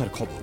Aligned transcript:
সন্ধ্যার 0.00 0.16
খবর। 0.18 0.40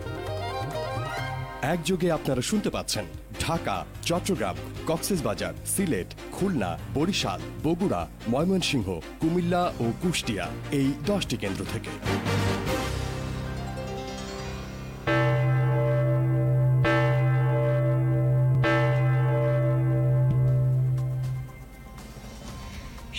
একযোগে 1.73 2.07
আপনারা 2.11 2.41
শুনতে 2.41 2.69
পাচ্ছেন 2.75 3.05
ঢাকা, 3.43 3.75
চট্টগ্রাম, 4.09 4.55
কক্সেসবাজার, 4.89 5.53
সিলেট, 5.73 6.09
খুলনা, 6.35 6.71
বরিশাল, 6.93 7.39
বগুড়া, 7.63 8.01
ময়মনসিংহ, 8.29 8.87
কুমিল্লা 9.21 9.63
ও 9.83 9.85
কুষ্টিয়া 10.01 10.45
এই 10.79 10.89
দশটি 11.05 11.35
কেন্দ্র 11.43 11.61
থেকে। 11.73 11.91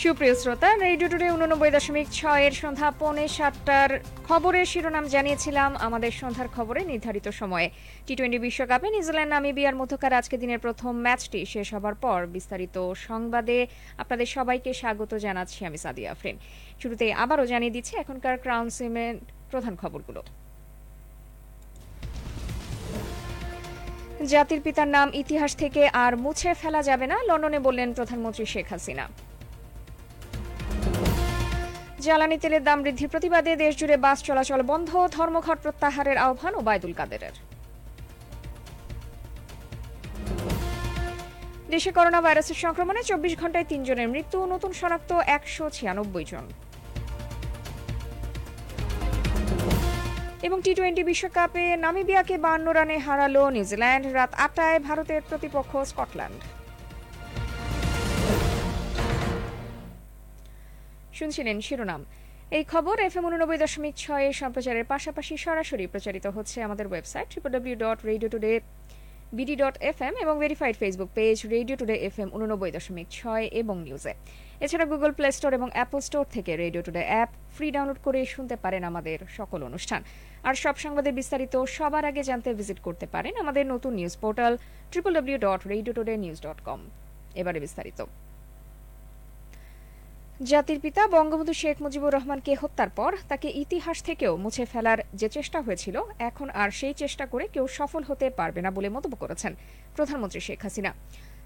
সুপ্রিয় 0.02 0.34
শ্রোতা 0.42 0.70
রেডিও 0.86 1.08
টুডে 1.12 1.28
উননব্বই 1.36 1.70
দশমিক 1.76 2.06
ছয়ের 2.18 2.54
সন্ধ্যা 2.62 2.88
পৌনে 3.00 3.24
সাতটার 3.36 3.90
খবরের 4.28 4.66
শিরোনাম 4.72 5.04
জানিয়েছিলাম 5.14 5.70
আমাদের 5.86 6.12
সন্ধ্যার 6.20 6.48
খবরে 6.56 6.80
নির্ধারিত 6.92 7.26
সময়ে। 7.40 7.68
টি 8.06 8.12
টোয়েন্টি 8.18 8.38
বিশ্বকাপে 8.46 8.88
নিউজিল্যান্ড, 8.94 9.32
নামিবিয়ার 9.34 9.78
মধ্যকার 9.80 10.18
আজকে 10.20 10.36
দিনের 10.42 10.60
প্রথম 10.66 10.92
ম্যাচটি 11.06 11.40
শেষ 11.54 11.68
হবার 11.74 11.96
পর 12.04 12.18
বিস্তারিত 12.36 12.76
সংবাদে 13.08 13.58
আপনাদের 14.02 14.28
সবাইকে 14.36 14.70
স্বাগত 14.80 15.12
জানাচ্ছি 15.24 15.60
আমি 15.68 15.78
সাদিয়া 15.84 16.10
আফরিন। 16.14 16.36
শুরুতে 16.80 17.06
আবারও 17.22 17.44
জানিয়ে 17.52 17.74
দিচ্ছি 17.76 17.92
এখনকার 18.02 18.36
ক্রাউন 18.44 18.68
সিমেন্ট 18.76 19.20
প্রধান 19.50 19.74
খবরগুলো। 19.82 20.20
জাতির 24.32 24.60
পিতার 24.64 24.88
নাম 24.96 25.08
ইতিহাস 25.22 25.52
থেকে 25.62 25.82
আর 26.04 26.12
মুছে 26.24 26.50
ফেলা 26.60 26.80
যাবে 26.88 27.06
না, 27.12 27.16
লন্ডনে 27.28 27.58
বললেন 27.66 27.88
প্রধানমন্ত্রী 27.98 28.44
শেখ 28.54 28.68
হাসিনা। 28.74 29.06
জ্বালানি 32.04 32.36
তেলের 32.42 32.62
দাম 32.68 32.78
বৃদ্ধির 32.84 33.12
প্রতিবাদে 33.12 33.52
দেশজুড়ে 33.64 33.96
বাস 34.04 34.18
চলাচল 34.28 34.60
বন্ধ, 34.70 34.90
ধর্মঘট 35.16 35.58
প্রত্যাহারের 35.64 36.18
আহ্বান 36.26 36.54
ওবায়দুল 36.60 36.94
কাদেরের। 36.98 37.36
দেশে 41.72 41.90
করোনা 41.96 42.20
ভাইরাসের 42.24 42.58
সংক্রমণে 42.64 43.02
চব্বিশ 43.10 43.34
ঘন্টায় 43.40 43.68
তিনজনের 43.72 44.08
মৃত্যু, 44.14 44.38
নতুন 44.52 44.72
শনাক্ত 44.80 45.10
একশো 45.36 45.64
ছিয়ানব্বই 45.76 46.26
জন। 46.30 46.44
এবং 50.46 50.58
টি 50.64 50.72
টোয়েন্টি 50.78 51.02
বিশ্বকাপে 51.10 51.64
নামিবিয়াকে 51.84 52.36
বান্ন 52.46 52.66
রানে 52.78 52.96
হারালো 53.06 53.42
নিউজিল্যান্ড, 53.56 54.04
রাত 54.18 54.32
আটটায় 54.44 54.78
ভারতের 54.88 55.20
প্রতিপক্ষ 55.28 55.72
স্কটল্যান্ড। 55.90 56.40
শুনছিলেন 61.18 61.56
শিরোনাম। 61.66 62.02
এই 62.56 62.64
খবর 62.72 62.96
এফ 63.08 63.14
এম 63.18 63.24
উননব্বই 63.28 63.58
দশমিক 63.64 63.94
ছয়ে 64.04 64.28
সম্প্রচারের 64.40 64.84
পাশাপাশি 64.92 65.34
সরাসরি 65.44 65.84
প্রচারিত 65.94 66.26
হচ্ছে 66.36 66.56
আমাদের 66.66 66.86
website 66.90 67.28
W 67.54 67.76
dot 67.84 67.98
Radio 68.10 68.28
Today 68.34 68.52
BD 69.38 69.54
dot 69.62 69.76
F 69.90 69.98
M 70.06 70.14
এবং 70.24 70.34
verified 70.44 70.74
Facebook 70.82 71.10
page 71.18 71.36
Radio 71.54 71.76
Today 71.80 71.96
F 72.08 72.16
M 72.22 72.28
উননব্বই 72.36 72.70
দশমিক 72.76 73.06
ছয় 73.18 73.44
এবং 73.60 73.76
নিউজে 73.86 74.12
এছাড়া 74.64 74.86
গুগল 74.92 75.10
প্লে 75.18 75.28
স্টোর 75.36 75.52
এবং 75.58 75.68
অ্যাপল 75.76 76.00
স্টোর 76.08 76.24
থেকে 76.34 76.52
Radio 76.62 76.82
Today 76.86 77.02
app 77.10 77.30
free 77.54 77.68
download 77.74 77.98
করে 78.06 78.20
শুনতে 78.34 78.56
পারেন 78.64 78.82
আমাদের 78.90 79.18
সকল 79.38 79.60
অনুষ্ঠান। 79.68 80.00
আর 80.48 80.54
সব 80.62 80.74
সংবাদের 80.84 81.12
বিস্তারিত 81.20 81.54
সবার 81.76 82.04
আগে 82.10 82.22
জানতে 82.30 82.48
ভিজিট 82.58 82.78
করতে 82.86 83.06
পারেন 83.14 83.34
আমাদের 83.42 83.64
নতুন 83.72 83.92
news 83.98 84.14
portal 84.22 84.52
triple 84.90 85.12
W 85.16 85.38
dot 85.46 85.60
Radio 85.72 85.92
Today 85.98 86.14
news 86.24 86.38
dot 86.46 86.58
com 86.68 86.80
এবারে 87.40 87.58
বিস্তারিত। 87.64 88.00
জাতির 90.40 90.78
পিতা 90.80 91.02
বঙ্গবন্ধু 91.06 91.54
শেখ 91.62 91.76
মুজিবুর 91.84 92.14
রহমানকে 92.16 92.52
হত্যার 92.54 92.90
পর 92.98 93.12
তাকে 93.28 93.48
ইতিহাস 93.62 93.98
থেকেও 94.02 94.32
মুছে 94.36 94.64
ফেলার 94.72 94.98
যে 95.20 95.28
চেষ্টা 95.36 95.58
হয়েছিল, 95.60 95.96
এখন 96.28 96.48
আর 96.50 96.70
সেই 96.70 96.94
চেষ্টা 97.02 97.24
করে 97.26 97.44
কেউ 97.54 97.66
সফল 97.78 98.02
হতে 98.08 98.26
পারবে 98.30 98.60
না 98.62 98.70
বলে 98.76 98.88
মন্তব্য 98.94 99.16
করেছেন 99.22 99.52
প্রধানমন্ত্রী 99.96 100.40
শেখ 100.40 100.58
হাসিনা। 100.64 100.90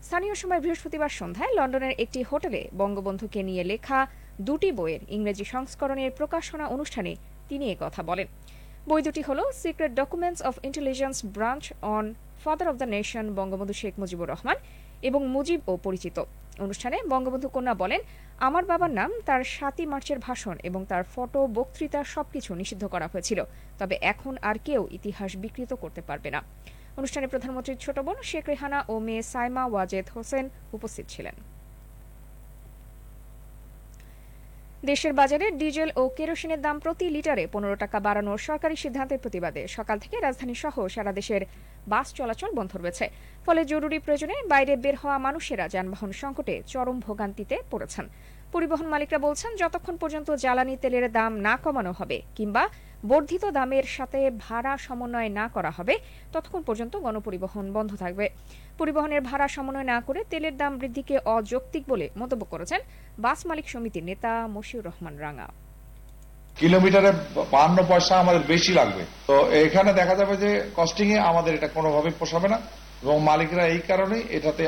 স্থানীয় 0.06 0.34
সময় 0.34 0.60
বৃহস্পতিবার 0.64 1.16
সন্ধ্যায় 1.20 1.52
লন্ডনের 1.58 1.94
একটি 2.04 2.20
হোটেলে 2.30 2.60
বঙ্গবন্ধুকে 2.80 3.40
নিয়ে 3.48 3.64
লেখা 3.64 3.98
দুটি 4.46 4.70
বইয়ের 4.78 5.02
ইংরেজি 5.16 5.44
সংস্করণের 5.54 6.10
প্রকাশনা 6.18 6.64
অনুষ্ঠানে 6.74 7.12
তিনি 7.48 7.66
কথা 7.80 8.00
বলেন। 8.10 8.26
বই 8.88 9.00
দুটি 9.06 9.22
হল 9.28 9.40
secret 9.62 9.92
documents 10.00 10.40
of 10.48 10.54
intelligence 10.68 11.16
branch 11.36 11.64
on 11.94 12.04
father 12.42 12.66
of 12.70 12.76
the 12.82 12.88
nation 12.94 13.24
Bangabandhu 13.38 13.74
Sheikh 13.80 13.94
Mujibur 14.00 14.28
Rahman 14.34 14.56
এবং 15.02 15.20
মুজিব 15.26 15.60
ও 15.68 15.72
পরিচিত। 15.76 16.16
অনুষ্ঠানে 16.64 16.96
বঙ্গবন্ধু 17.08 17.48
কন্যা 17.48 17.74
বলেন, 17.74 18.00
আমার 18.46 18.64
বাবার 18.64 18.90
নাম 18.90 19.10
তার 19.26 19.42
সাতই 19.44 19.86
মার্চের 19.86 20.18
ভাষণ 20.18 20.56
এবং 20.62 20.80
তার 20.88 21.04
ফটো, 21.12 21.40
বক্তৃতা 21.46 22.04
সবকিছু 22.04 22.50
নিষিদ্ধ 22.54 22.84
করা 22.86 23.06
হয়েছিল। 23.06 23.40
তবে 23.78 23.98
এখন 24.12 24.36
আর 24.42 24.56
কেউ 24.64 24.88
ইতিহাস 24.90 25.30
বিকৃত 25.36 25.72
করতে 25.72 26.00
পারবে 26.00 26.30
না। 26.30 26.40
অনুষ্ঠানে 26.96 27.26
প্রধানমন্ত্রীর 27.26 27.76
ছোট 27.76 27.96
বোন 27.98 28.16
শেখ 28.22 28.44
রেহানা 28.48 28.84
ও 28.88 28.94
মেয়ে 28.98 29.22
সাইমা 29.22 29.62
ওয়াজেদ 29.66 30.06
হোসেন 30.14 30.44
উপস্থিত 30.72 31.06
ছিলেন। 31.08 31.34
দেশের 34.90 35.12
বাজারে 35.20 35.46
ডিজেল 35.60 35.90
ও 36.00 36.02
কেরোসিনের 36.16 36.60
দাম 36.66 36.76
প্রতি 36.84 37.06
লিটারে 37.14 37.44
পনেরো 37.54 37.76
টাকা 37.82 37.98
বাড়ানোর 38.06 38.40
সরকারি 38.48 38.76
সিদ্ধান্তের 38.84 39.22
প্রতিবাদে 39.22 39.62
সকাল 39.76 39.96
থেকে 39.98 40.16
রাজধানী 40.20 40.54
সহ 40.62 40.74
সারা 40.94 41.12
দেশের 41.18 41.42
বাস 41.92 42.06
চলাচল 42.18 42.50
বন্ধ 42.58 42.72
রয়েছে। 42.76 43.06
ফলে 43.46 43.60
জরুরি 43.72 43.98
প্রয়োজনে 44.04 44.36
বাইরে 44.52 44.72
বের 44.84 44.96
হওয়া 45.02 45.16
মানুষেরা 45.26 45.64
যানবাহন 45.74 46.10
সংকটে 46.22 46.54
চরম 46.72 46.96
ভোগান্তিতে 47.06 47.56
পড়েছেন। 47.70 48.06
পরিবহন 48.54 48.86
মালিকরা 48.92 49.18
বলছেন, 49.26 49.50
যতক্ষণ 49.62 49.96
পর্যন্ত 50.02 50.28
জ্বালানি 50.44 50.74
তেলের 50.82 51.06
দাম 51.18 51.32
না 51.46 51.54
কমানো 51.64 51.92
হবে 51.98 52.18
কিংবা 52.36 52.62
বর্ধিত 53.10 53.44
দামের 53.58 53.86
সাথে 53.96 54.20
ভাড়া 54.44 54.72
সমন্বয় 54.86 55.30
না 55.38 55.44
করা 55.54 55.70
হবে। 55.78 55.94
ততক্ষণ 56.32 56.62
পর্যন্ত 56.68 56.94
গণপরিবহন 57.04 57.66
বন্ধ 57.76 57.90
থাকবে। 58.02 58.26
পরিবহনের 58.80 59.22
ভাড়া 59.28 59.46
সমন্বয় 59.56 59.88
না 59.92 59.98
করে 60.06 60.20
তেলের 60.30 60.54
দাম 60.60 60.72
বৃদ্ধিকে 60.80 61.14
অযৌক্তিক 61.36 61.82
বলে 61.92 62.06
মন্তব্য 62.20 62.42
করেছেন 62.52 62.80
বাস 63.24 63.40
মালিক 63.48 63.66
সমিতির 63.72 64.04
নেতা 64.10 64.32
মশিউর 64.56 64.86
রহমান 64.88 65.14
রাঙা। 65.24 65.46
কিলোমিটারে 66.60 67.10
বাহান্ন 67.52 67.78
পয়সা 67.90 68.14
আমাদের 68.22 68.42
বেশি 68.52 68.72
লাগবে। 68.78 69.02
তো 69.28 69.34
এখানে 69.64 69.90
দেখা 70.00 70.14
যাবে 70.20 70.34
যে 70.44 70.50
কস্টিং 70.78 71.06
এ 71.14 71.18
আমাদের 71.30 71.52
এটা 71.58 71.68
কোনোভাবে 71.76 72.10
পোষাবে 72.20 72.48
না 72.54 72.58
এবং 73.04 73.16
মালিকরা 73.28 73.64
এই 73.74 73.80
কারণে 73.90 74.16
এটাতে 74.36 74.62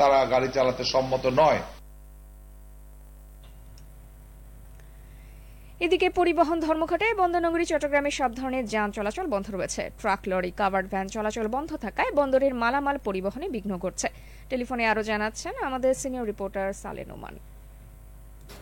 তারা 0.00 0.18
গাড়ি 0.32 0.48
চালাতে 0.56 0.82
সম্মত 0.92 1.24
নয়। 1.42 1.60
এদিকে 5.84 6.08
পরিবহন 6.18 6.58
ধর্মঘটে 6.66 7.06
বন্দরনগরী, 7.20 7.64
চট্টগ্রামে 7.72 8.10
সব 8.20 8.30
ধরনের 8.38 8.64
যান 8.72 8.88
চলাচল 8.96 9.26
বন্ধ 9.34 9.46
রয়েছে। 9.50 9.82
ট্রাক, 10.00 10.20
লরি, 10.30 10.50
কাভার্ড 10.60 10.86
ভ্যান 10.92 11.06
চলাচল 11.14 11.46
বন্ধ 11.56 11.70
থাকায় 11.84 12.10
বন্দরের 12.18 12.52
মালামাল 12.62 12.96
পরিবহনে 13.06 13.46
বিঘ্ন 13.54 13.72
ঘটছে। 13.84 14.08
টেলিফোনে 14.50 14.84
আরও 14.92 15.02
জানাচ্ছেন 15.10 15.54
আমাদের 15.68 15.92
সিনিয়র 16.02 16.28
রিপোর্টার 16.30 16.66
সালেন 16.82 17.08
নোমান 17.10 17.34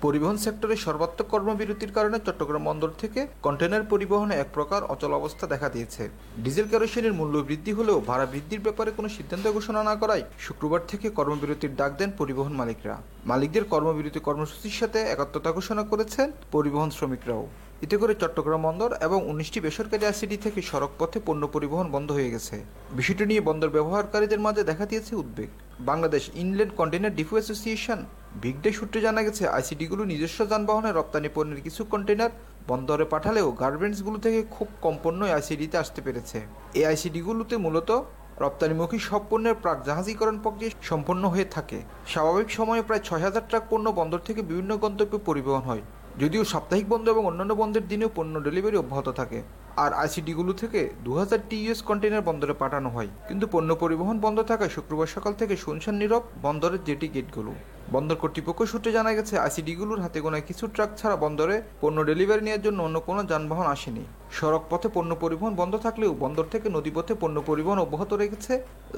পরিবহন 0.04 0.36
সেক্টরে 0.44 0.76
সর্বাত্মক 0.86 1.26
কর্মবিরতির 1.32 1.92
কারণে 1.96 2.18
চট্টগ্রাম 2.26 2.62
বন্দর 2.68 2.90
থেকে 3.02 3.20
কন্টেনার 3.46 3.84
পরিবহনে 3.92 4.34
এক 4.38 4.48
প্রকার 4.56 4.80
অচল 4.94 5.12
অবস্থা 5.20 5.44
দেখা 5.52 5.68
দিয়েছে। 5.74 6.02
ডিজেল 6.44 6.66
কেরোসিনের 6.72 7.16
মূল্য 7.18 7.34
বৃদ্ধি 7.48 7.72
হলেও 7.78 7.98
ভাড়া 8.08 8.26
বৃদ্ধির 8.32 8.64
ব্যাপারে 8.66 8.90
কোনো 8.96 9.08
সিদ্ধান্ত 9.16 9.46
ঘোষণা 9.56 9.80
না 9.88 9.94
করায় 10.02 10.24
শুক্রবার 10.46 10.80
থেকে 10.90 11.06
কর্মবিরতির 11.18 11.76
ডাক 11.80 11.92
দেন 12.00 12.10
পরিবহন 12.20 12.54
মালিকরা। 12.60 12.96
মালিকদের 13.30 13.64
কর্মবিরতি 13.72 14.20
কর্মসূচির 14.28 14.78
সাথে 14.80 14.98
একাত্মতা 15.14 15.50
ঘোষণা 15.58 15.82
করেছেন 15.90 16.28
পরিবহন 16.52 16.90
শ্রমিকরাও। 16.96 17.44
এতে 17.84 17.96
করে 17.96 18.14
চট্টগ্রাম 18.22 18.62
বন্দর 18.68 18.90
এবং 19.06 19.18
উনিশটি 19.30 19.58
বেসরকারি 19.66 20.04
আইসিডি 20.06 20.36
থেকে 20.44 20.60
সড়ক 20.70 20.92
পথে 20.98 21.18
পণ্য 21.26 21.42
পরিবহন 21.54 21.86
বন্ধ 21.94 22.08
হয়ে 22.16 22.32
গেছে। 22.34 22.56
বিষয়টি 22.98 23.24
নিয়ে 23.30 23.42
বন্দর 23.48 23.74
ব্যবহারকারীদের 23.76 24.40
মাঝে 24.46 24.62
দেখা 24.70 24.84
দিয়েছে 24.90 25.12
উদ্বেগ। 25.22 25.50
Bangladesh 25.86 26.22
inland 26.42 26.72
container 26.78 27.16
depot 27.18 27.34
association 27.38 27.98
BICDA 28.42 28.70
সূত্রে 28.78 29.00
জানা 29.06 29.20
গেছে, 29.26 29.42
আইসিডিগুলো 29.56 30.02
নিজস্ব 30.12 30.38
যানবাহনে 30.52 30.90
রপ্তানি 30.92 31.28
পণ্যের 31.36 31.60
কিছু 31.66 31.82
কন্টেনার 31.92 32.32
বন্দরে 32.70 33.04
পাঠালেও 33.12 33.48
গার্মেন্টসগুলো 33.62 34.18
থেকে 34.24 34.40
খুব 34.54 34.68
কম 34.84 34.94
পণ্যই 35.02 35.32
আইসিডিতে 35.36 35.76
আসতে 35.82 36.00
পেরেছে। 36.06 36.38
এই 36.78 36.84
আইসিডিগুলোতে 36.90 37.54
মূলত 37.64 37.90
রপ্তানিমুখী 38.44 38.98
সব 39.10 39.22
পণ্যের 39.30 39.56
প্রাক 39.62 39.78
জাহাজীকরণ 39.88 40.36
প্রক্রিয়া 40.44 40.70
সম্পন্ন 40.90 41.22
হয়ে 41.34 41.48
থাকে। 41.56 41.78
স্বাভাবিক 42.12 42.48
সময়ে 42.58 42.82
প্রায় 42.88 43.02
ছয় 43.08 43.22
হাজার 43.26 43.44
ট্রাক 43.50 43.64
পণ্য 43.70 43.86
বন্দর 43.98 44.20
থেকে 44.28 44.40
বিভিন্ন 44.50 44.72
গন্তব্যে 44.84 45.18
পরিবহন 45.28 45.62
হয়, 45.68 45.82
যদিও 46.22 46.42
সাপ্তাহিক 46.52 46.86
বন্ধ 46.92 47.04
এবং 47.14 47.24
অন্যান্য 47.30 47.52
বন্ধের 47.62 47.84
দিনেও 47.90 48.10
পণ্য 48.16 48.34
ডেলিভারি 48.46 48.76
অব্যাহত 48.82 49.08
থাকে। 49.20 49.38
আর 49.84 49.90
আইসিডিগুলো 50.02 50.52
থেকে 50.62 50.80
দু 51.04 51.12
হাজার 51.20 51.40
টিইএস 51.48 51.80
কন্টেনার 51.88 52.26
বন্দরে 52.28 52.54
পাঠানো 52.62 52.88
হয়। 52.96 53.10
কিন্তু 53.28 53.44
পণ্য 53.54 53.70
পরিবহন 53.82 54.16
বন্ধ 54.24 54.38
থাকায় 54.50 54.72
শুক্রবার 54.76 55.08
সকাল 55.16 55.32
থেকে 55.40 55.54
শুনশান 55.64 55.94
নীরব 56.00 56.22
বন্দরের 56.44 56.84
জেটি 56.86 57.06
গেটগুলো। 57.14 57.52
বন্দর 57.94 58.16
কর্তৃপক্ষ 58.22 58.60
সূত্রে 58.72 58.90
জানা 58.98 59.12
গেছে, 59.18 59.34
আইসিডিগুলোর 59.46 60.02
হাতে 60.04 60.18
গোনায় 60.24 60.44
কিছু 60.48 60.64
ট্রাক 60.74 60.90
ছাড়া 61.00 61.16
বন্দরে 61.24 61.56
পণ্য 61.82 61.98
ডেলিভারি 62.10 62.42
নেওয়ার 62.46 62.64
জন্য 62.66 62.78
অন্য 62.86 62.96
কোনো 63.08 63.20
যানবাহন 63.30 63.66
আসেনি। 63.74 64.04
সড়ক 64.38 64.62
পথে 64.70 64.88
পণ্য 64.96 65.10
পরিবহন 65.22 65.52
বন্ধ 65.60 65.74
থাকলেও 65.86 66.10
বন্দর 66.22 66.46
থেকে 66.52 66.66
নদীপথে 66.76 67.12
পণ্য 67.22 67.36
পরিবহন 67.48 67.78
অব্যাহত 67.84 68.10
রেখেছে 68.22 68.52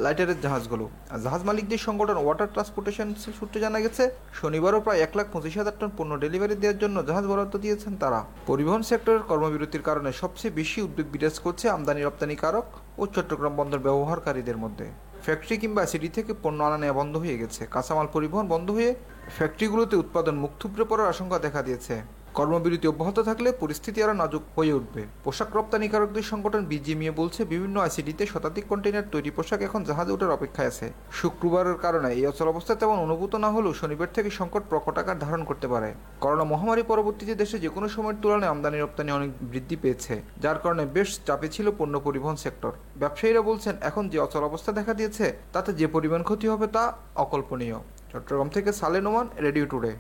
লাইটারের 0.05 0.39
জাহাজগুলো। 0.45 0.85
জাহাজ 1.25 1.43
মালিকদের 1.49 1.85
সংগঠন 1.87 2.19
ওয়াটার 2.23 2.53
ট্রান্সপোর্টেশন 2.55 3.09
সূত্রে 3.39 3.59
জানা 3.65 3.79
গেছে, 3.85 4.05
শনিবারও 4.41 4.81
প্রায় 4.85 5.01
এক 5.07 5.13
লাখ 5.19 5.27
পঁচিশ 5.35 5.55
হাজার 5.61 5.77
টন 5.81 5.91
পণ্য 5.99 6.13
ডেলিভারি 6.25 6.57
দেওয়ার 6.63 6.81
জন্য 6.83 6.97
জাহাজ 7.09 7.25
বরাদ্দ 7.31 7.55
দিয়েছেন 7.65 7.93
তারা। 8.03 8.21
পরিবহন 8.51 8.83
সেক্টরের 8.91 9.25
কর্মবিরতির 9.31 9.87
কারণে 9.89 10.11
সবচেয়ে 10.23 10.57
বেশি 10.61 10.79
উদ্বেগ 10.87 11.07
বিরাজ 11.15 11.37
করছে 11.45 11.65
আমদানি 11.75 12.01
রপ্তানিকারক 12.03 12.67
ও 13.01 13.03
চট্টগ্রাম 13.15 13.55
বন্দর 13.61 13.85
ব্যবহারকারীদের 13.87 14.59
মধ্যে। 14.65 14.87
ফ্যাক্টরি 15.25 15.57
কিংবা 15.63 15.83
সিটি 15.91 16.09
থেকে 16.17 16.33
পণ্য 16.43 16.59
আনা 16.67 16.79
নেওয়া 16.83 16.97
বন্ধ 17.01 17.15
হয়ে 17.23 17.37
গেছে। 17.43 17.63
কাঁচামাল 17.75 18.09
পরিবহন 18.15 18.47
বন্ধ 18.55 18.69
হয়ে 18.77 18.91
ফ্যাক্টরিগুলোতে 19.37 19.95
উৎপাদন 20.03 20.35
মুখ 20.43 20.53
থুবড়ে 20.61 20.85
পড়ার 20.91 21.09
আশঙ্কা 21.13 21.39
দেখা 21.47 21.61
দিয়েছে। 21.67 21.95
কর্মবিরতি 22.39 22.87
অব্যাহত 22.93 23.19
থাকলে 23.29 23.49
পরিস্থিতি 23.63 23.99
আরও 24.05 24.15
নাজুক 24.23 24.43
হয়ে 24.57 24.77
উঠবে। 24.79 25.03
পোশাক 25.25 25.51
রপ্তানিকারকদের 25.59 26.29
সংগঠন 26.33 26.63
বিজিএমইএ 26.73 27.13
বলছে, 27.21 27.41
বিভিন্ন 27.53 27.77
আইসিডিতে 27.87 28.25
শতাধিক 28.33 28.65
কন্টেইনার 28.71 29.11
তৈরি 29.13 29.31
পোশাক 29.37 29.61
এখন 29.69 29.81
জাহাজে 29.89 30.15
ওঠার 30.15 30.37
অপেক্ষায় 30.37 30.71
আছে। 30.73 30.87
শুক্রবারের 31.19 31.79
কারণে 31.85 32.09
এই 32.19 32.25
অচল 32.31 32.49
অবস্থা 32.55 32.75
তেমন 32.81 32.99
অনুভূত 33.07 33.33
না 33.45 33.49
হলেও 33.55 33.73
শনিবার 33.81 34.15
থেকে 34.17 34.31
সংকট 34.39 34.63
প্রকট 34.71 34.95
আকার 35.03 35.17
ধারণ 35.25 35.43
করতে 35.49 35.67
পারে। 35.73 35.91
করোনা 36.23 36.45
মহামারী 36.53 36.83
পরবর্তীতে 36.91 37.35
দেশে 37.43 37.57
যে 37.65 37.69
কোনো 37.75 37.87
সময়ের 37.95 38.21
তুলনায় 38.23 38.53
আমদানি 38.53 38.79
রপ্তানি 38.79 39.11
অনেক 39.19 39.31
বৃদ্ধি 39.51 39.77
পেয়েছে, 39.83 40.15
যার 40.43 40.59
কারণে 40.63 40.85
বেশ 40.97 41.09
চাপে 41.27 41.49
ছিল 41.55 41.67
পণ্য 41.79 41.95
পরিবহন 42.07 42.37
সেক্টর। 42.45 42.73
ব্যবসায়ীরা 43.03 43.43
বলছেন, 43.51 43.75
এখন 43.89 44.05
যে 44.13 44.19
অচল 44.27 44.43
অবস্থা 44.51 44.71
দেখা 44.79 44.93
দিয়েছে, 44.99 45.27
তাতে 45.55 45.71
যে 45.81 45.87
পরিমাণ 45.95 46.21
ক্ষতি 46.29 46.47
হবে 46.53 46.67
তা 46.77 46.85
অকল্পনীয়। 47.25 47.79
চট্টগ্রাম 48.13 48.49
থেকে 48.57 48.71
সালে 48.81 48.99
নোমান, 49.07 49.27
রেডিও 49.47 49.67
টুডে। 49.73 49.93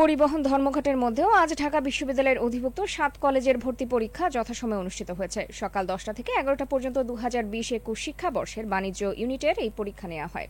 পরিবহন 0.00 0.40
ধর্মঘটের 0.50 0.96
মধ্যেও 1.04 1.30
আজ 1.42 1.50
ঢাকা 1.62 1.78
বিশ্ববিদ্যালয়ের 1.88 2.42
অধিভুক্ত 2.46 2.78
সাত 2.96 3.12
কলেজের 3.24 3.56
ভর্তি 3.64 3.86
পরীক্ষা 3.94 4.24
যথাসময়ে 4.36 4.82
অনুষ্ঠিত 4.82 5.10
হয়েছে। 5.18 5.40
সকাল 5.60 5.84
দশটা 5.92 6.12
থেকে 6.18 6.30
এগারোটা 6.40 6.66
পর্যন্ত 6.72 6.98
দু 7.10 7.14
হাজার 7.22 7.44
বিশ 7.52 7.68
একুশ 7.78 7.98
শিক্ষাবর্ষের 8.06 8.64
বাণিজ্য 8.72 9.02
ইউনিটের 9.20 9.56
এই 9.64 9.70
পরীক্ষা 9.78 10.06
নেওয়া 10.12 10.28
হয়। 10.34 10.48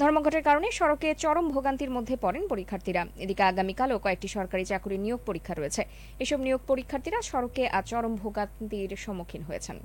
ধর্মঘটের 0.00 0.42
কারণে 0.48 0.68
সড়কে 0.78 1.08
চরম 1.22 1.46
ভোগান্তির 1.54 1.94
মধ্যে 1.96 2.14
পড়েন 2.24 2.44
পরীক্ষার্থীরা। 2.52 3.02
এদিকে 3.24 3.42
আগামীকালও 3.50 3.98
কয়েকটি 4.04 4.28
সরকারি 4.36 4.64
চাকরি 4.72 4.96
নিয়োগ 5.04 5.20
পরীক্ষা 5.28 5.54
রয়েছে। 5.54 5.82
এসব 6.24 6.38
নিয়োগ 6.46 6.60
পরীক্ষার্থীরা 6.70 7.18
সড়কে 7.30 7.62
আজ 7.78 7.84
চরম 7.90 8.12
ভোগান্তির 8.22 8.90
সম্মুখীন 9.04 9.42
হয়েছেন। 9.48 9.76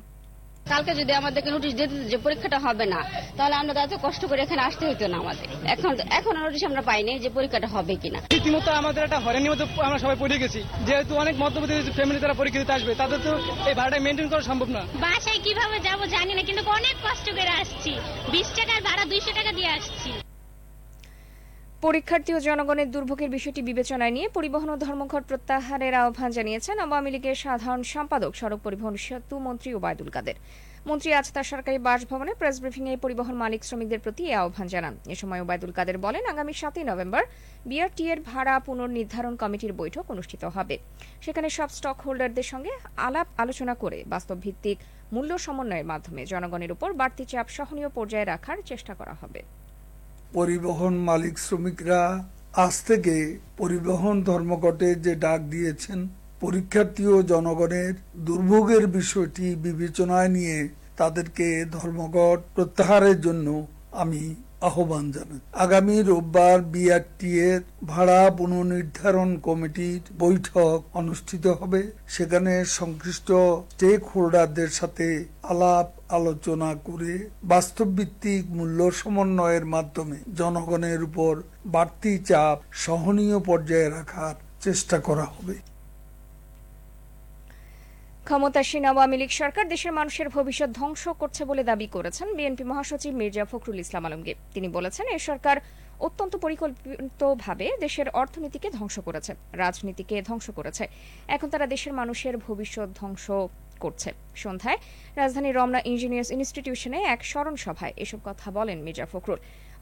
কালকে 0.71 0.91
যদি 1.01 1.11
আমাদেরকে 1.21 1.49
নোটিশ 1.55 1.71
দিতে 1.79 1.95
যে 2.11 2.17
পরীক্ষাটা 2.25 2.59
হবে 2.65 2.85
না 2.93 2.99
তাহলে 3.37 3.55
আমরা 3.61 3.81
এত 3.85 3.93
কষ্ট 4.05 4.21
করে 4.29 4.39
এখানে 4.45 4.61
আসতে 4.67 4.83
হতো 4.89 5.05
না 5.13 5.17
আমাদের। 5.23 5.47
এখন 5.73 5.91
এখন 6.19 6.33
নোটিশ 6.45 6.63
আমরা 6.69 6.81
পাইনি 6.89 7.11
যে 7.23 7.29
পরীক্ষাটা 7.37 7.67
হবে 7.75 7.93
কিনা। 8.03 8.19
রীতিমতো 8.33 8.69
আমাদের 8.81 9.01
একটা 9.03 9.19
হরেনি 9.25 9.47
মধ্যে 9.51 9.65
আমরা 9.87 9.99
সবাই 10.03 10.17
পড়ে 10.23 10.35
গেছি। 10.43 10.59
যেহেতু 10.87 11.13
অনেক 11.23 11.35
মধ্যবর্তী 11.43 11.73
ফ্যামিলি 11.97 12.19
তারা 12.23 12.39
পরীক্ষা 12.39 12.59
দিতে 12.61 12.75
আসবে 12.77 12.91
তাদের 13.01 13.19
তো 13.25 13.31
এই 13.69 13.75
ভাড়াটা 13.79 13.97
মেনটেন 14.05 14.27
করা 14.31 14.43
সম্ভব 14.49 14.69
না। 14.75 14.81
বাসায় 15.05 15.39
কীভাবে 15.45 15.77
যাব 15.87 15.99
জানি 16.15 16.33
না 16.37 16.43
কিন্তু 16.47 16.61
অনেক 16.77 16.95
কষ্ট 17.07 17.27
করে 17.37 17.53
আসছি। 17.61 17.91
বিশ 18.33 18.47
টাকার 18.57 18.81
ভাড়া 18.87 19.03
দুইশো 19.11 19.31
টাকা 19.37 19.51
দিয়ে 19.57 19.69
আসছি। 19.77 20.11
পরীক্ষার্থী 21.87 22.31
ও 22.37 22.39
জনগণের 22.49 22.91
দুর্ভোগের 22.93 23.29
বিষয়টি 23.35 23.61
বিবেচনায় 23.69 24.13
নিয়ে 24.17 24.27
পরিবহন 24.37 24.69
ও 24.73 24.75
ধর্মঘট 24.85 25.23
প্রত্যাহারের 25.29 25.93
আহ্বান 26.01 26.29
জানিয়েছেন 26.37 26.75
আওয়ামী 26.85 27.09
লীগের 27.15 27.37
সাধারণ 27.43 27.81
সম্পাদক, 27.93 28.31
সড়ক 28.39 28.59
পরিবহন 28.65 28.95
সেতু 29.05 29.35
মন্ত্রী 29.47 29.69
ওবায়দুল 29.77 30.09
কাদের। 30.15 30.37
মন্ত্রী 30.89 31.09
আজ 31.19 31.27
তার 31.35 31.47
সরকারি 31.51 31.77
বাসভবনে 31.87 32.33
প্রেস 32.39 32.55
ব্রিফিংয়ে 32.61 33.01
পরিবহন 33.03 33.35
মালিক 33.43 33.61
শ্রমিকদের 33.67 34.03
প্রতি 34.05 34.23
এ 34.31 34.33
আহ্বান 34.43 34.67
জানান। 34.73 34.93
এ 35.13 35.15
সময় 35.21 35.41
ওবায়দুল 35.43 35.71
কাদের 35.77 35.97
বলেন, 36.05 36.23
আগামী 36.33 36.53
সাতই 36.61 36.85
নভেম্বর 36.91 37.23
বিআরটি 37.69 38.03
এর 38.11 38.19
ভাড়া 38.29 38.55
পুনর্নির্ধারণ 38.67 39.33
কমিটির 39.41 39.73
বৈঠক 39.81 40.05
অনুষ্ঠিত 40.13 40.43
হবে। 40.55 40.75
সেখানে 41.25 41.47
সব 41.57 41.69
স্টক 41.77 41.97
হোল্ডারদের 42.05 42.47
সঙ্গে 42.51 42.71
আলাপ 43.07 43.27
আলোচনা 43.43 43.73
করে 43.83 43.99
বাস্তব 44.13 44.37
ভিত্তিক 44.45 44.77
মূল্য 45.13 45.31
সমন্বয়ের 45.45 45.89
মাধ্যমে 45.91 46.21
জনগণের 46.33 46.71
উপর 46.75 46.89
বাড়তি 47.01 47.23
চাপ 47.31 47.47
সহনীয় 47.57 47.89
পর্যায়ে 47.97 48.29
রাখার 48.31 48.57
চেষ্টা 48.69 48.93
করা 49.01 49.15
হবে। 49.23 49.41
পরিবহন 50.33 50.93
মালিক 50.99 51.35
শ্রমিকরা 51.37 52.01
আজ 52.55 52.75
থেকে 52.83 53.15
পরিবহন 53.57 54.15
ধর্মঘটে 54.23 54.89
যে 54.95 55.13
ডাক 55.15 55.39
দিয়েছেন, 55.49 55.99
পরীক্ষার্থী 56.41 57.05
ও 57.07 57.17
জনগণের 57.23 57.93
দুর্ভোগের 58.17 58.85
বিষয়টি 58.87 59.45
বিবেচনায় 59.55 60.29
নিয়ে 60.29 60.57
তাদেরকে 60.97 61.47
ধর্মঘট 61.71 62.39
প্রত্যাহারের 62.55 63.17
জন্য 63.21 63.47
আমি 63.91 64.23
আহ্বান 64.69 65.05
জানান। 65.15 65.39
আগামী 65.65 65.95
রোববার 66.01 66.59
বিআরটি 66.73 67.29
এর 67.49 67.61
ভাড়া 67.91 68.21
পুনর্নির্ধারণ 68.37 69.29
কমিটির 69.47 70.03
বৈঠক 70.23 70.77
অনুষ্ঠিত 70.93 71.45
হবে। 71.59 71.81
সেখানে 72.07 72.53
সংশ্লিষ্ট 72.79 73.29
স্টেক 73.73 74.01
হোল্ডারদের 74.11 74.71
সাথে 74.79 75.07
আলাপ 75.51 75.87
আলোচনা 76.17 76.69
করে 76.87 77.13
বাস্তব 77.43 77.87
ভিত্তিক 77.97 78.43
মূল্য 78.57 78.79
সমন্বয়ের 78.99 79.65
মাধ্যমে 79.65 80.17
জনগণের 80.39 81.01
উপর 81.03 81.33
বাড়তি 81.75 82.13
চাপ 82.29 82.57
সহনীয় 82.83 83.37
পর্যায়ে 83.39 83.89
রাখার 83.89 84.35
চেষ্টা 84.65 84.97
করা 85.07 85.25
হবে। 85.33 85.55
ক্ষমতাসীন 88.27 88.85
আওয়ামী 88.91 89.15
লীগ 89.21 89.31
সরকার 89.41 89.65
দেশের 89.73 89.93
মানুষের 89.99 90.27
ভবিষ্যৎ 90.35 90.69
ধ্বংস 90.79 91.03
করছে 91.21 91.41
বলে 91.49 91.63
দাবি 91.69 91.87
করেছেন 91.95 92.27
বিএনপি 92.37 92.63
মহাসচিব 92.71 93.13
মির্জা 93.21 93.45
ফখরুল 93.51 93.79
ইসলাম 93.83 94.03
আলমগীর। 94.07 94.37
তিনি 94.55 94.67
বলেছেন, 94.77 95.05
এ 95.15 95.19
সরকার 95.29 95.57
অত্যন্ত 96.07 96.33
পরিকল্পিতভাবে 96.45 97.67
দেশের 97.83 98.07
অর্থনীতিকে 98.21 98.67
ধ্বংস 98.77 98.95
করেছে, 99.07 99.31
রাজনীতিকে 99.63 100.15
ধ্বংস 100.29 100.47
করেছে। 100.57 100.83
এখন 101.35 101.47
তারা 101.53 101.65
দেশের 101.73 101.93
মানুষের 101.99 102.35
ভবিষ্যৎ 102.47 102.89
ধ্বংস 102.99 103.25
করছে। 103.83 104.09
সন্ধ্যায় 104.43 104.79
রাজধানীর 105.19 105.57
রমনা 105.59 105.79
ইঞ্জিনিয়ার্স 105.91 106.29
ইনস্টিটিউশনে 106.37 106.99
এক 107.13 107.21
স্মরণ 107.29 107.55
সভায় 107.65 107.93
এসব 108.03 108.19
কথা 108.27 108.47
বলেন 108.57 108.77
মির্জা 108.85 109.07
ফখরুল। 109.11 109.39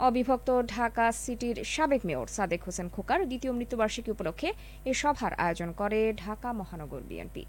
অবিভক্ত 0.09 0.49
ঢাকা 0.75 1.05
সিটির 1.23 1.57
সাবেক 1.73 2.01
মেয়র 2.07 2.27
সাদেক 2.37 2.61
হোসেন 2.67 2.87
খোকার 2.95 3.19
দ্বিতীয় 3.29 3.53
মৃত্যুবার্ষিকী 3.59 4.09
উপলক্ষে 4.15 4.49
এ 4.91 4.93
সভার 5.01 5.31
আয়োজন 5.43 5.69
করে 5.79 5.99
ঢাকা 6.23 6.49
মহানগর 6.59 7.03
বিএনপি। 7.11 7.43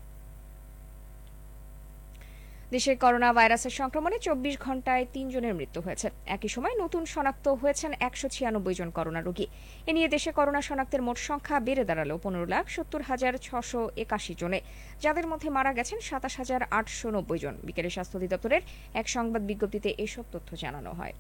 দেশে 2.75 2.93
করোনা 3.05 3.29
ভাইরাসের 3.39 3.75
সংক্রমণে 3.81 4.19
চব্বিশ 4.27 4.55
ঘন্টায় 4.67 5.05
তিনজনের 5.15 5.55
মৃত্যু 5.59 5.81
হয়েছে। 5.87 6.07
একই 6.37 6.51
সময় 6.55 6.75
নতুন 6.83 7.03
শনাক্ত 7.15 7.47
হয়েছেন 7.61 7.91
একশো 8.09 8.27
ছিয়ানব্বই 8.35 8.75
জন 8.81 8.89
করোনা 8.97 9.21
রোগী। 9.21 9.47
এ 9.91 9.93
নিয়ে 9.97 10.09
দেশে 10.15 10.31
করোনা 10.39 10.61
শনাক্তের 10.69 11.03
মোট 11.07 11.19
সংখ্যা 11.29 11.57
বেড়ে 11.67 11.85
দাঁড়াল 11.89 12.11
পনেরো 12.25 12.47
লাখ 12.55 12.65
সত্তর 12.75 13.03
হাজার 13.11 13.33
ছশো 13.47 13.81
একাশি 14.05 14.33
জনে। 14.41 14.61
যাদের 15.05 15.27
মধ্যে 15.31 15.49
মারা 15.57 15.73
গেছেন 15.79 15.99
সাতাশ 16.09 16.35
হাজার 16.41 16.61
আটশো 16.79 17.09
নব্বই 17.17 17.41
জন। 17.45 17.55
বিকেলে 17.67 17.91
স্বাস্থ্য 17.97 18.17
অধিদপ্তরের 18.19 18.63
এক 19.01 19.07
সংবাদ 19.15 19.43
বিজ্ঞপ্তিতে 19.51 19.91
এসব 20.05 20.25
তথ্য 20.35 20.51
জানানো 20.63 20.91
হয়। 21.01 21.15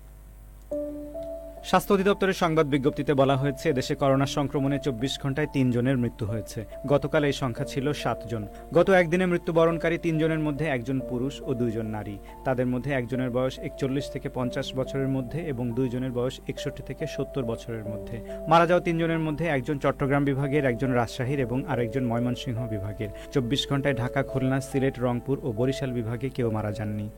স্বাস্থ্য 1.70 1.94
অধিদপ্তরের 1.94 2.40
সংবাদ 2.42 2.66
বিজ্ঞপ্তিতে 2.66 3.14
বলা 3.14 3.36
হয়েছে 3.36 3.72
দেশে 3.72 3.94
করোনা 3.94 4.26
সংক্রমণে 4.26 4.78
চব্বিশ 4.78 5.20
ঘন্টায় 5.22 5.46
তিনজনের 5.52 5.96
মৃত্যু 5.98 6.26
হয়েছে। 6.26 6.64
গতকাল 6.86 7.24
এই 7.24 7.32
সংখ্যা 7.32 7.64
ছিল 7.64 7.92
সাতজন 7.92 8.46
গত 8.74 8.90
একদিনে 8.90 9.26
মৃত্যুবরণকারী 9.26 9.98
তিনজনের 9.98 10.38
মধ্যে 10.38 10.66
একজন 10.66 11.00
পুরুষ 11.08 11.34
ও 11.42 11.54
দুইজন 11.54 11.86
নারী। 11.86 12.18
তাদের 12.44 12.66
মধ্যে 12.66 12.92
একজনের 12.92 13.30
বয়স 13.30 13.58
একচল্লিশ 13.58 14.06
থেকে 14.10 14.28
পঞ্চাশ 14.28 14.74
বছরের 14.74 15.08
মধ্যে 15.08 15.40
এবং 15.40 15.72
দুইজনের 15.72 16.12
বয়স 16.12 16.40
একষট্টি 16.48 16.82
থেকে 16.82 17.06
সত্তর 17.06 17.44
বছরের 17.44 17.84
মধ্যে। 17.84 18.16
মারা 18.48 18.66
যাওয়া 18.66 18.82
তিনজনের 18.82 19.18
মধ্যে 19.18 19.46
একজন 19.46 19.78
চট্টগ্রাম 19.78 20.24
বিভাগের, 20.24 20.64
একজন 20.64 20.90
রাজশাহীর 20.92 21.40
এবং 21.40 21.64
আরেকজন 21.68 22.04
ময়মনসিংহ 22.04 22.58
বিভাগের। 22.68 23.10
চব্বিশ 23.32 23.68
ঘন্টায় 23.68 23.94
ঢাকা, 23.94 24.22
খুলনা, 24.22 24.60
সিলেট, 24.60 24.96
রংপুর 24.98 25.38
ও 25.42 25.52
বরিশাল 25.52 25.92
বিভাগে 25.92 26.28
কেউ 26.28 26.50
মারা 26.50 26.72
যাননি। 26.72 27.10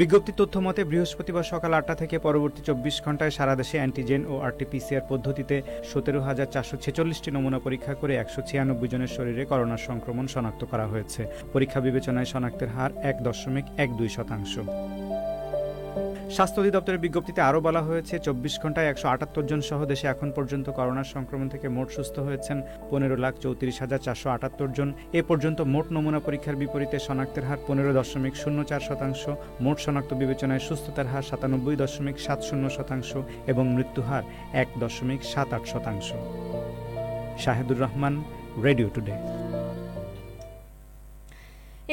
বিজ্ঞপ্তি 0.00 0.32
তথ্য 0.40 0.54
মতে, 0.66 0.80
বৃহস্পতিবার 0.90 1.50
সকাল 1.52 1.72
আটটা 1.78 1.94
থেকে 2.02 2.16
পরবর্তী 2.26 2.60
চব্বিশ 2.68 2.96
ঘন্টায় 3.04 3.34
সারা 3.36 3.54
দেশে 3.60 3.76
অ্যান্টিজেন 3.80 4.22
ও 4.32 4.34
আরটিপিসিআর 4.46 5.08
পদ্ধতিতে 5.10 5.56
সতেরো 5.90 6.20
হাজার 6.28 6.48
চারশো 6.54 6.76
ছেচল্লিশটি 6.84 7.30
নমুনা 7.36 7.58
পরীক্ষা 7.66 7.94
করে 8.00 8.12
একশো 8.16 8.40
ছিয়ানব্বই 8.48 8.88
জনের 8.92 9.12
শরীরে 9.16 9.44
করোনার 9.50 9.84
সংক্রমণ 9.88 10.26
শনাক্ত 10.34 10.62
করা 10.72 10.86
হয়েছে। 10.92 11.22
পরীক্ষা 11.54 11.80
বিবেচনায় 11.86 12.30
শনাক্তের 12.32 12.70
হার 12.74 12.90
এক 13.10 13.16
দশমিক 13.26 13.66
এক 13.84 13.90
দুই 13.98 14.08
শতাংশ। 14.16 14.52
স্বাস্থ্য 16.34 16.60
অধিদপ্তরের 16.62 17.04
বিজ্ঞপ্তিতে 17.04 17.40
আরও 17.48 17.60
বলা 17.66 17.82
হয়েছে, 17.88 18.14
চব্বিশ 18.26 18.54
ঘন্টায় 18.62 18.88
একশো 18.90 19.06
আটাত্তর 19.14 19.48
জন 19.50 19.60
সহ 19.68 19.80
দেশে 19.92 20.06
এখন 20.14 20.28
পর্যন্ত 20.36 20.66
করোনার 20.78 21.12
সংক্রমণ 21.14 21.46
থেকে 21.54 21.66
মোট 21.76 21.88
সুস্থ 21.96 22.16
হয়েছেন 22.26 22.58
পনেরো 22.90 23.16
লাখ 23.24 23.34
চৌত্রিশ 23.44 23.76
হাজার 23.82 24.00
চারশো 24.06 24.28
আটাত্তর 24.36 24.70
জন। 24.76 24.88
এ 25.18 25.20
পর্যন্ত 25.28 25.58
মোট 25.74 25.86
নমুনা 25.94 26.20
পরীক্ষার 26.26 26.60
বিপরীতে 26.62 26.98
শনাক্তের 27.06 27.44
হার 27.48 27.60
পনেরো 27.66 27.92
দশমিক 27.98 28.34
শূন্য 28.42 28.58
চার 28.70 28.82
শতাংশ, 28.88 29.22
মোট 29.64 29.76
শনাক্ত 29.84 30.10
বিবেচনায় 30.22 30.64
সুস্থতার 30.66 31.10
হার 31.12 31.24
সাতানব্বই 31.30 31.76
দশমিক 31.82 32.16
সাত 32.26 32.40
শূন্য 32.48 32.64
শতাংশ 32.76 33.10
এবং 33.52 33.64
মৃত্যু 33.76 34.00
হার 34.08 34.24
এক 34.62 34.68
দশমিক 34.82 35.20
সাত 35.32 35.48
আট 35.56 35.64
শতাংশ। 35.72 36.08
Shahedur 37.42 37.78
Rahman, 37.84 38.14
Radio 38.66 38.88
Today. 38.94 39.14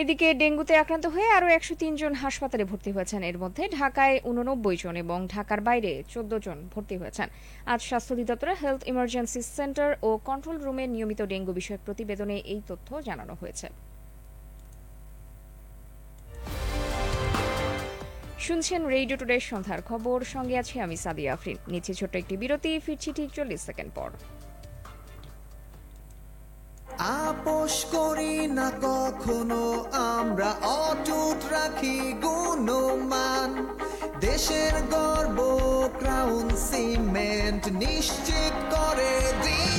এদিকে 0.01 0.27
ডেঙ্গুতে 0.41 0.73
আক্রান্ত 0.83 1.05
হয়ে 1.15 1.29
আরও 1.38 1.47
একশো 1.57 1.73
তিন 1.81 1.93
জন 2.01 2.13
হাসপাতালে 2.23 2.63
ভর্তি 2.71 2.91
হয়েছেন। 2.95 3.21
এর 3.29 3.38
মধ্যে 3.43 3.63
ঢাকায় 3.79 4.15
উননব্বই 4.29 4.77
জন 4.83 4.95
এবং 5.03 5.19
ঢাকার 5.35 5.62
বাইরে 5.67 5.91
চোদ্দ 6.13 6.31
জন 6.45 6.57
ভর্তি 6.73 6.95
হয়েছেন। 7.01 7.27
আজ 7.73 7.79
স্বাস্থ্য 7.89 8.12
অধিদপ্তরের 8.15 8.57
হেলথ 8.63 8.81
ইমার্জেন্সি 8.91 9.41
সেন্টার 9.57 9.89
ও 10.07 10.09
কন্ট্রোল 10.29 10.57
রুমে 10.65 10.85
নিয়মিত 10.95 11.21
ডেঙ্গু 11.31 11.53
বিষয়ক 11.59 11.81
প্রতিবেদনে 11.88 12.38
এই 12.53 12.62
তথ্য 12.69 12.89
জানানো 13.07 13.33
হয়েছে। 13.41 13.67
শুনছেন 18.45 18.81
রেডিও 18.95 19.17
টুডে 19.21 19.38
সন্ধ্যার 19.51 19.81
খবর। 19.89 20.17
সঙ্গে 20.35 20.55
আছি 20.62 20.75
আমি 20.85 20.95
সাদিয়া 21.03 21.31
আফরিন। 21.35 21.57
নিচ্ছি 21.71 21.93
ছোট্ট 22.00 22.13
একটি 22.21 22.35
বিরতি, 22.41 22.71
ফিরছি 22.85 23.09
ঠিক 23.17 23.29
চল্লিশ 23.38 23.62
সেকেন্ড 23.67 23.91
পর। 23.97 24.09
আপোষ 27.03 27.86
করি 27.95 28.48
না 28.48 28.69
কখনো, 28.81 29.63
আমরা 29.93 30.50
অটুট 30.86 31.39
রাখি 31.51 31.98
গুণমান। 32.24 33.50
দেশের 34.19 34.75
গর্ব 34.91 35.39
ক্রাউন 36.00 36.48
সিমেন্ট 36.69 37.63
নিশ্চিত 37.83 38.55
করে 38.74 39.13
নির্মাণ 39.45 39.73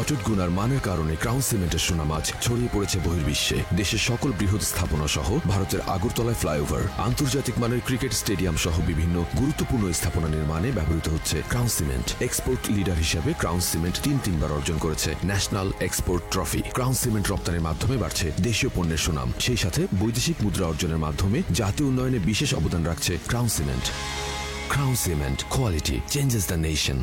অটুট 0.00 0.20
গুণার 0.28 0.50
মানের 0.58 0.82
কারণে 0.88 1.14
ক্রাউন 1.22 1.42
সিমেন্টের 1.48 1.82
সুনামাজ 1.86 2.24
ছড়িয়ে 2.44 2.72
পড়েছে 2.74 2.96
বহির্বিশ্বে। 3.06 3.58
দেশের 3.80 4.02
সকল 4.08 4.30
বৃহৎ 4.38 4.62
স্থাপনা 4.70 5.06
সহ 5.16 5.28
ভারতের 5.52 5.80
আগরতলায় 5.94 6.38
ফ্লাইওভার, 6.42 6.82
আন্তর্জাতিক 7.08 7.56
মানের 7.62 7.80
ক্রিকেট 7.86 8.12
স্টেডিয়াম 8.20 8.56
সহ 8.64 8.76
বিভিন্ন 8.90 9.16
গুরুত্বপূর্ণ 9.40 9.84
স্থাপনা 9.98 10.28
নির্মাণে 10.34 10.68
ব্যবহৃত 10.78 11.06
হচ্ছে 11.14 11.36
ক্রাউন 11.50 11.70
সিমেন্ট। 11.76 12.08
এক্সপোর্ট 12.26 12.62
লিডার 12.76 12.98
হিসেবে 13.04 13.30
ক্রাউন 13.40 13.62
সিমেন্ট 13.70 13.96
তিন 14.04 14.16
তিনবার 14.24 14.50
অর্জন 14.58 14.76
করেছে 14.84 15.10
national 15.30 15.68
export 15.86 16.22
trophy. 16.32 16.60
Crown 16.76 16.96
Cement 17.02 17.26
রপ্তানির 17.32 17.66
মাধ্যমে 17.68 17.96
বাড়ছে 18.02 18.26
দেশীয় 18.48 18.70
পণ্যের 18.76 19.02
সুনাম। 19.04 19.28
সেই 19.44 19.58
সাথে 19.64 19.80
বৈদেশিক 20.00 20.36
মুদ্রা 20.44 20.66
অর্জনের 20.70 21.02
মাধ্যমে 21.06 21.38
জাতীয় 21.60 21.88
উন্নয়নে 21.90 22.18
বিশেষ 22.30 22.50
অবদান 22.54 22.82
রাখছে 22.90 23.12
Crown 23.30 23.48
Cement. 23.56 23.86
Crown 24.72 24.96
Cement 25.04 25.38
quality 25.54 25.96
changes 26.12 26.44
the 26.50 26.58
nation. 26.68 26.98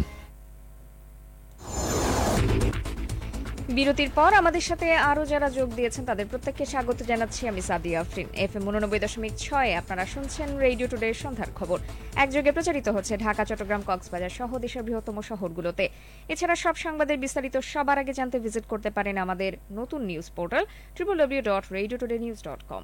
বিরতির 3.77 4.12
পর 4.18 4.32
আমাদের 4.42 4.63
সাথে 4.70 4.88
আরও 5.12 5.24
যারা 5.32 5.48
যোগ 5.58 5.70
দিয়েছেন, 5.77 6.03
তাদের 6.10 6.30
প্রত্যেককে 6.32 6.65
স্বাগত 6.72 7.00
জানাচ্ছি 7.12 7.42
আমি 7.51 7.62
সাদিয়া 7.70 8.00
আফরিন। 8.03 8.27
এফ 8.46 8.53
এম 8.58 8.63
উননব্বই 8.70 9.00
দশমিক 9.06 9.34
ছয় 9.46 9.72
আপনারা 9.82 10.03
শুনছেন 10.13 10.48
রেডিও 10.65 10.88
টুডের 10.92 11.22
সন্ধ্যার 11.24 11.51
খবর। 11.60 11.77
একযোগে 12.24 12.51
প্রচারিত 12.58 12.88
হচ্ছে 12.96 13.13
ঢাকা, 13.25 13.44
চট্টগ্রাম, 13.50 13.82
কক্সবাজার 13.89 14.36
সহ 14.39 14.50
দেশের 14.65 14.86
বৃহত্তম 14.88 15.18
শহরগুলোতে। 15.30 15.86
এছাড়া 16.34 16.56
সব 16.63 16.75
সংবাদের 16.86 17.18
বিস্তারিত 17.24 17.56
সবার 17.72 18.01
আগে 18.03 18.13
জানতে 18.20 18.38
ভিজিট 18.46 18.65
করতে 18.72 18.89
পারেন 18.98 19.15
আমাদের 19.25 19.51
নতুন 19.80 20.01
news 20.10 20.27
portal 20.38 20.63
triple 20.96 21.15
W 21.22 21.42
dot 21.50 21.63
Radio 21.77 21.98
Today 22.01 22.18
news 22.25 22.39
dot 22.48 22.62
com 22.72 22.84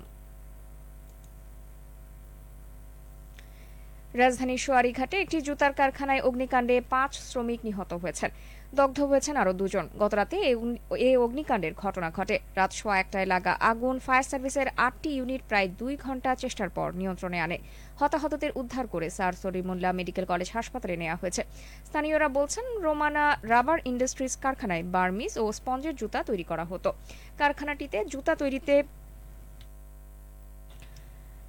রাজধানীর 4.14 4.62
সোয়ারিঘাটে 4.66 5.18
একটি 5.22 5.38
জুতার 5.48 5.74
কারখানায় 5.80 6.22
অগ্নিকাণ্ডে 6.28 6.76
পাঁচ 6.94 7.12
শ্রমিক 7.30 7.60
নিহত 7.68 7.92
হয়েছেন। 7.94 8.30
দগ্ধ 8.80 9.00
হয়েছেন 9.02 9.36
আরও 9.42 9.54
দুজন। 9.54 9.86
গতরাতে 10.00 10.38
এই 11.08 11.16
অগ্নিকাণ্ডের 11.26 11.74
ঘটনা 11.84 12.10
ঘটে। 12.18 12.36
রাত 12.56 12.72
সোয়া 12.80 12.96
একটায় 13.00 13.28
লাগা 13.34 13.54
আগুন 13.72 13.96
ফায়ার 14.06 14.26
সার্ভিসের 14.32 14.68
আটটি 14.88 15.10
ইউনিট 15.18 15.42
প্রায় 15.50 15.68
দুই 15.80 15.94
ঘণ্টা 16.06 16.36
চেষ্টার 16.44 16.70
পর 16.78 16.88
নিয়ন্ত্রণে 17.00 17.40
আনে। 17.46 17.58
হতাহতদের 18.00 18.52
উদ্ধার 18.62 18.86
করে 18.88 19.08
স্যার 19.18 19.34
সলিমুল্লাহ 19.44 19.92
মেডিকেল 20.00 20.26
কলেজ 20.32 20.50
হাসপাতালে 20.54 20.96
নেওয়া 21.02 21.18
হয়েছে। 21.22 21.42
স্থানীয়রা 21.88 22.28
বলছেন, 22.38 22.66
রোমানা 22.86 23.26
রাবার 23.44 23.80
ইন্ডাস্ট্রিজ 23.92 24.34
কারখানায় 24.44 24.84
বার্মিস 24.96 25.34
ও 25.38 25.46
স্পঞ্জের 25.60 25.96
জুতা 25.96 26.20
তৈরি 26.30 26.46
করা 26.52 26.66
হতো। 26.72 26.90
কারখানাটিতে 27.38 27.98
জুতা 28.14 28.34
তৈরিতে 28.42 28.76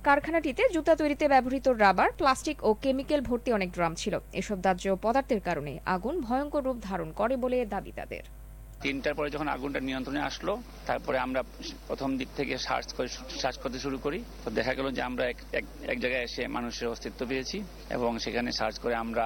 কারখানাটিতে 0.07 0.63
জুতা 0.75 0.95
তৈরিতে 1.01 1.25
ব্যবহৃত 1.33 1.67
রাবার 1.85 2.11
প্লাস্টিক 2.21 2.59
ও 2.69 2.71
কেমিক্যাল 2.85 3.21
ভর্তি 3.29 3.51
অনেক 3.59 3.71
ড্রাম 3.77 3.93
ছিল। 4.03 4.15
এসব 4.41 4.59
দাহ্য 4.67 4.85
পদার্থের 5.05 5.41
কারণে 5.49 5.73
আগুন 5.95 6.15
ভয়ঙ্কর 6.27 6.63
রূপ 6.67 6.79
ধারণ 6.89 7.09
করে 7.19 7.35
বলে 7.45 7.59
দাবি 7.75 7.93
তাদের। 7.99 8.25
তিনটার 8.85 9.15
পরে 9.19 9.29
যখন 9.35 9.49
আগুনটা 9.55 9.81
নিয়ন্ত্রণে 9.89 10.23
আসলো 10.31 10.53
তারপরে 10.89 11.17
আমরা 11.27 11.41
প্রথম 11.89 12.11
দিক 12.21 12.31
থেকে 12.39 12.55
সার্চ 12.67 12.89
করে 12.97 13.09
সার্চ 13.43 13.57
করতে 13.63 13.79
শুরু 13.85 13.97
করি। 14.05 14.19
তো 14.45 14.49
দেখা 14.59 14.73
গেল 14.79 14.87
যে 14.97 15.03
আমরা 15.09 15.25
এক 15.93 15.99
জায়গায় 16.03 16.25
এসে 16.29 16.43
মানুষের 16.57 16.87
অস্তিত্ব 16.93 17.21
পেয়েছি 17.31 17.59
এবং 17.97 18.11
সেখানে 18.25 18.51
সার্চ 18.59 18.77
করে 18.85 18.95
আমরা 19.05 19.25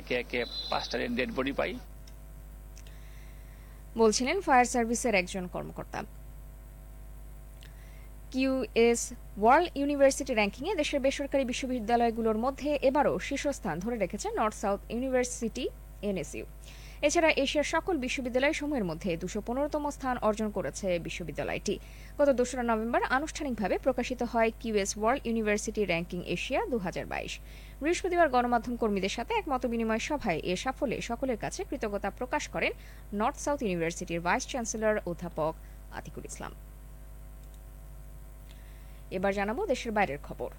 একে 0.00 0.14
একে 0.22 0.40
পাঁচটা 0.70 0.96
ডেড 1.18 1.30
বডি 1.36 1.52
পাই। 1.60 1.72
বলছিলেন 4.00 4.36
ফায়ার 4.46 4.66
সার্ভিসের 4.74 5.14
একজন 5.22 5.44
কর্মকর্তা। 5.54 6.00
কিউএস 8.32 9.00
ওয়ার্ল্ড 9.42 9.68
ইউনিভার্সিটি 9.78 10.32
র্যাঙ্কিংয়ে 10.34 10.78
দেশের 10.80 11.00
বেসরকারি 11.06 11.44
বিশ্ববিদ্যালয়গুলোর 11.52 12.38
মধ্যে 12.44 12.70
এবারও 12.88 13.14
শীর্ষস্থান 13.28 13.76
ধরে 13.84 13.96
রেখেছে 14.04 14.28
নর্থ 14.38 14.56
সাউথ 14.62 14.80
ইউনিভার্সিটি 14.94 15.64
এনএসইউ 16.08 16.46
এছাড়া 17.06 17.30
এশিয়ার 17.44 17.68
সকল 17.74 17.94
বিশ্ববিদ্যালয় 18.04 18.54
সমূহের 18.60 18.88
মধ্যে 18.90 19.10
দুশো 19.22 19.40
পনেরোতম 19.46 19.84
স্থান 19.96 20.16
অর্জন 20.28 20.48
করেছে 20.56 20.88
বিশ্ববিদ্যালয়টি। 21.06 21.74
গত 22.18 22.28
দোসরা 22.38 22.64
নভেম্বর 22.70 23.02
আনুষ্ঠানিকভাবে 23.16 23.76
প্রকাশিত 23.84 24.20
হয় 24.32 24.50
QS 24.60 24.90
world 24.98 25.22
university 25.28 25.82
ranking 25.84 26.20
Asia 26.36 26.60
দু 26.72 26.76
হাজার 26.84 27.06
বাইশ। 27.12 27.32
বৃহস্পতিবার 27.82 28.32
গণমাধ্যম 28.34 28.74
কর্মীদের 28.82 29.14
সাথে 29.16 29.32
এক 29.40 29.46
মত 29.52 29.62
বিনিময় 29.72 30.02
সভায় 30.08 30.40
এ 30.52 30.54
সাফল্যে 30.62 30.98
সকলের 31.10 31.38
কাছে 31.44 31.60
কৃতজ্ঞতা 31.68 32.08
প্রকাশ 32.18 32.42
করেন 32.54 32.72
নর্থ 33.20 33.38
সাউথ 33.44 33.60
ইউনিভার্সিটির 33.62 34.24
ভাইস 34.26 34.44
চ্যান্সেলর 34.50 34.96
অধ্যাপক 35.10 35.52
আতিকুল 35.98 36.24
ইসলাম। 36.30 36.54
এবার 39.18 39.32
জানাব 39.38 39.58
দেশের 39.72 39.92
বাইরের 39.96 40.20
খবর। 40.28 40.50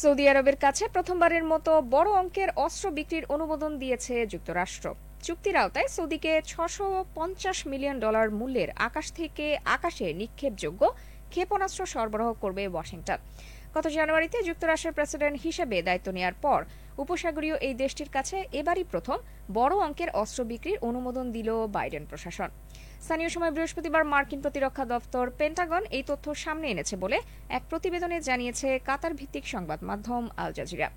সৌদি 0.00 0.24
আরবের 0.30 0.56
কাছে 0.64 0.84
প্রথমবারের 0.94 1.44
মতো 1.52 1.72
বড় 1.94 2.10
অঙ্কের 2.20 2.50
অস্ত্র 2.64 2.84
বিক্রির 2.98 3.24
অনুমোদন 3.34 3.72
দিয়েছে 3.82 4.14
যুক্তরাষ্ট্র। 4.32 4.86
চুক্তির 5.26 5.56
আওতায় 5.62 5.88
সৌদিকে 5.96 6.32
ছশো 6.50 6.86
মিলিয়ন 7.72 7.96
ডলার 8.04 8.28
মূল্যের 8.38 8.70
আকাশ 8.88 9.06
থেকে 9.18 9.46
আকাশে 9.76 10.06
নিক্ষেপযোগ্য 10.20 10.82
ক্ষেপণাস্ত্র 11.32 11.82
সরবরাহ 11.94 12.30
করবে 12.42 12.62
ওয়াশিংটন। 12.68 13.20
গত 13.74 13.86
জানুয়ারিতে 13.96 14.38
যুক্তরাষ্ট্রের 14.48 14.96
প্রেসিডেন্ট 14.98 15.36
হিসেবে 15.46 15.76
দায়িত্ব 15.86 16.08
নেওয়ার 16.16 16.36
পর 16.44 16.60
উপসাগরীয় 17.02 17.56
এই 17.66 17.74
দেশটির 17.82 18.10
কাছে 18.16 18.36
এবারই 18.60 18.84
প্রথম 18.92 19.18
বড় 19.58 19.74
অঙ্কের 19.86 20.10
অস্ত্র 20.22 20.40
বিক্রির 20.50 20.82
অনুমোদন 20.88 21.26
দিল 21.36 21.48
বাইডেন 21.76 22.04
প্রশাসন। 22.10 22.50
স্থানীয় 23.04 23.30
সময় 23.34 23.52
বৃহস্পতিবার 23.54 24.02
মার্কিন 24.12 24.40
প্রতিরক্ষা 24.44 24.84
দপ্তর 24.92 25.24
পেন্টাগন 25.38 25.82
এই 25.96 26.04
তথ্য 26.10 26.26
সামনে 26.44 26.66
এনেছে 26.72 26.94
বলে 27.04 27.18
এক 27.56 27.62
প্রতিবেদনে 27.70 28.18
জানিয়েছে 28.28 28.68
কাতার 28.88 29.12
ভিত্তিক 29.20 29.44
সংবাদ 29.54 29.78
মাধ্যম 29.88 30.24
আল 30.42 30.50
জাজিরা। 30.58 30.88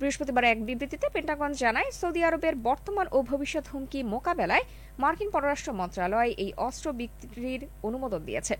বৃহস্পতিবার 0.00 0.44
এক 0.44 0.58
বিবৃতিতে 0.64 1.06
পেন্টাগন 1.14 1.50
জানায়, 1.62 1.88
সৌদি 2.00 2.20
আরবের 2.24 2.54
বর্তমান 2.68 3.06
ও 3.16 3.18
ভবিষ্যৎ 3.22 3.64
হুমকি 3.72 4.00
মোকাবেলায় 4.14 4.64
মার্কিন 4.98 5.28
পররাষ্ট্র 5.30 5.70
মন্ত্রণালয় 5.72 6.30
এই 6.44 6.50
অস্ত্র 6.56 6.86
বিক্রির 6.92 7.62
অনুমোদন 7.82 8.20
দিয়েছে। 8.24 8.54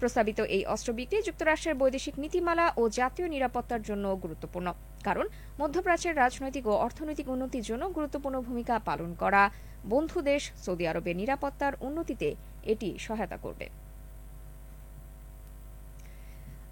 প্রস্তাবিত 0.00 0.38
এই 0.56 0.62
অস্ত্র 0.66 0.90
বিক্রি 0.92 1.18
যুক্তরাষ্ট্রের 1.22 1.78
বৈদেশিক 1.80 2.14
নীতিমালা 2.18 2.66
ও 2.76 2.82
জাতীয় 2.88 3.28
নিরাপত্তার 3.28 3.82
জন্য 3.82 4.04
গুরুত্বপূর্ণ। 4.16 4.68
কারণ, 5.04 5.26
মধ্যপ্রাচ্যের 5.60 6.18
রাজনৈতিক 6.22 6.64
ও 6.66 6.74
অর্থনৈতিক 6.86 7.26
উন্নতির 7.28 7.62
জন্য 7.62 7.82
গুরুত্বপূর্ণ 7.96 8.36
ভূমিকা 8.40 8.74
পালন 8.78 9.10
করা 9.14 9.42
বন্ধু 9.84 10.18
দেশ 10.20 10.42
সৌদি 10.64 10.84
আরবের 10.88 11.16
নিরাপত্তার 11.16 11.72
উন্নতিতে 11.80 12.28
এটি 12.72 12.88
সহায়তা 12.98 13.36
করবে। 13.36 13.66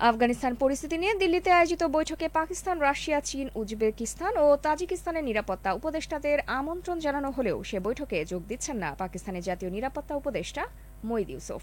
আফগানিস্তান 0.07 0.53
পরিস্থিতি 0.63 0.97
নিয়ে 1.03 1.15
দিল্লিতে 1.23 1.51
আয়োজিত 1.59 1.83
বৈঠকে 1.97 2.27
পাকিস্তান, 2.39 2.77
রাশিয়া, 2.89 3.19
চীন, 3.31 3.47
উজবেকিস্তান 3.61 4.33
ও 4.45 4.47
তাজিকিস্তানের 4.67 5.25
নিরাপত্তা 5.31 5.71
উপদেষ্টাদের 5.79 6.39
আমন্ত্রণ 6.61 6.97
জানানো 7.07 7.29
হলেও 7.37 7.57
সে 7.71 7.79
বৈঠকে 7.87 8.19
যোগ 8.33 8.43
দিচ্ছেন 8.51 8.77
না 8.85 8.91
পাকিস্তানের 9.03 9.47
জাতীয় 9.49 9.71
নিরাপত্তা 9.77 10.15
উপদেষ্টা 10.21 10.63
মঈদ 11.09 11.29
ইউসুফ। 11.35 11.63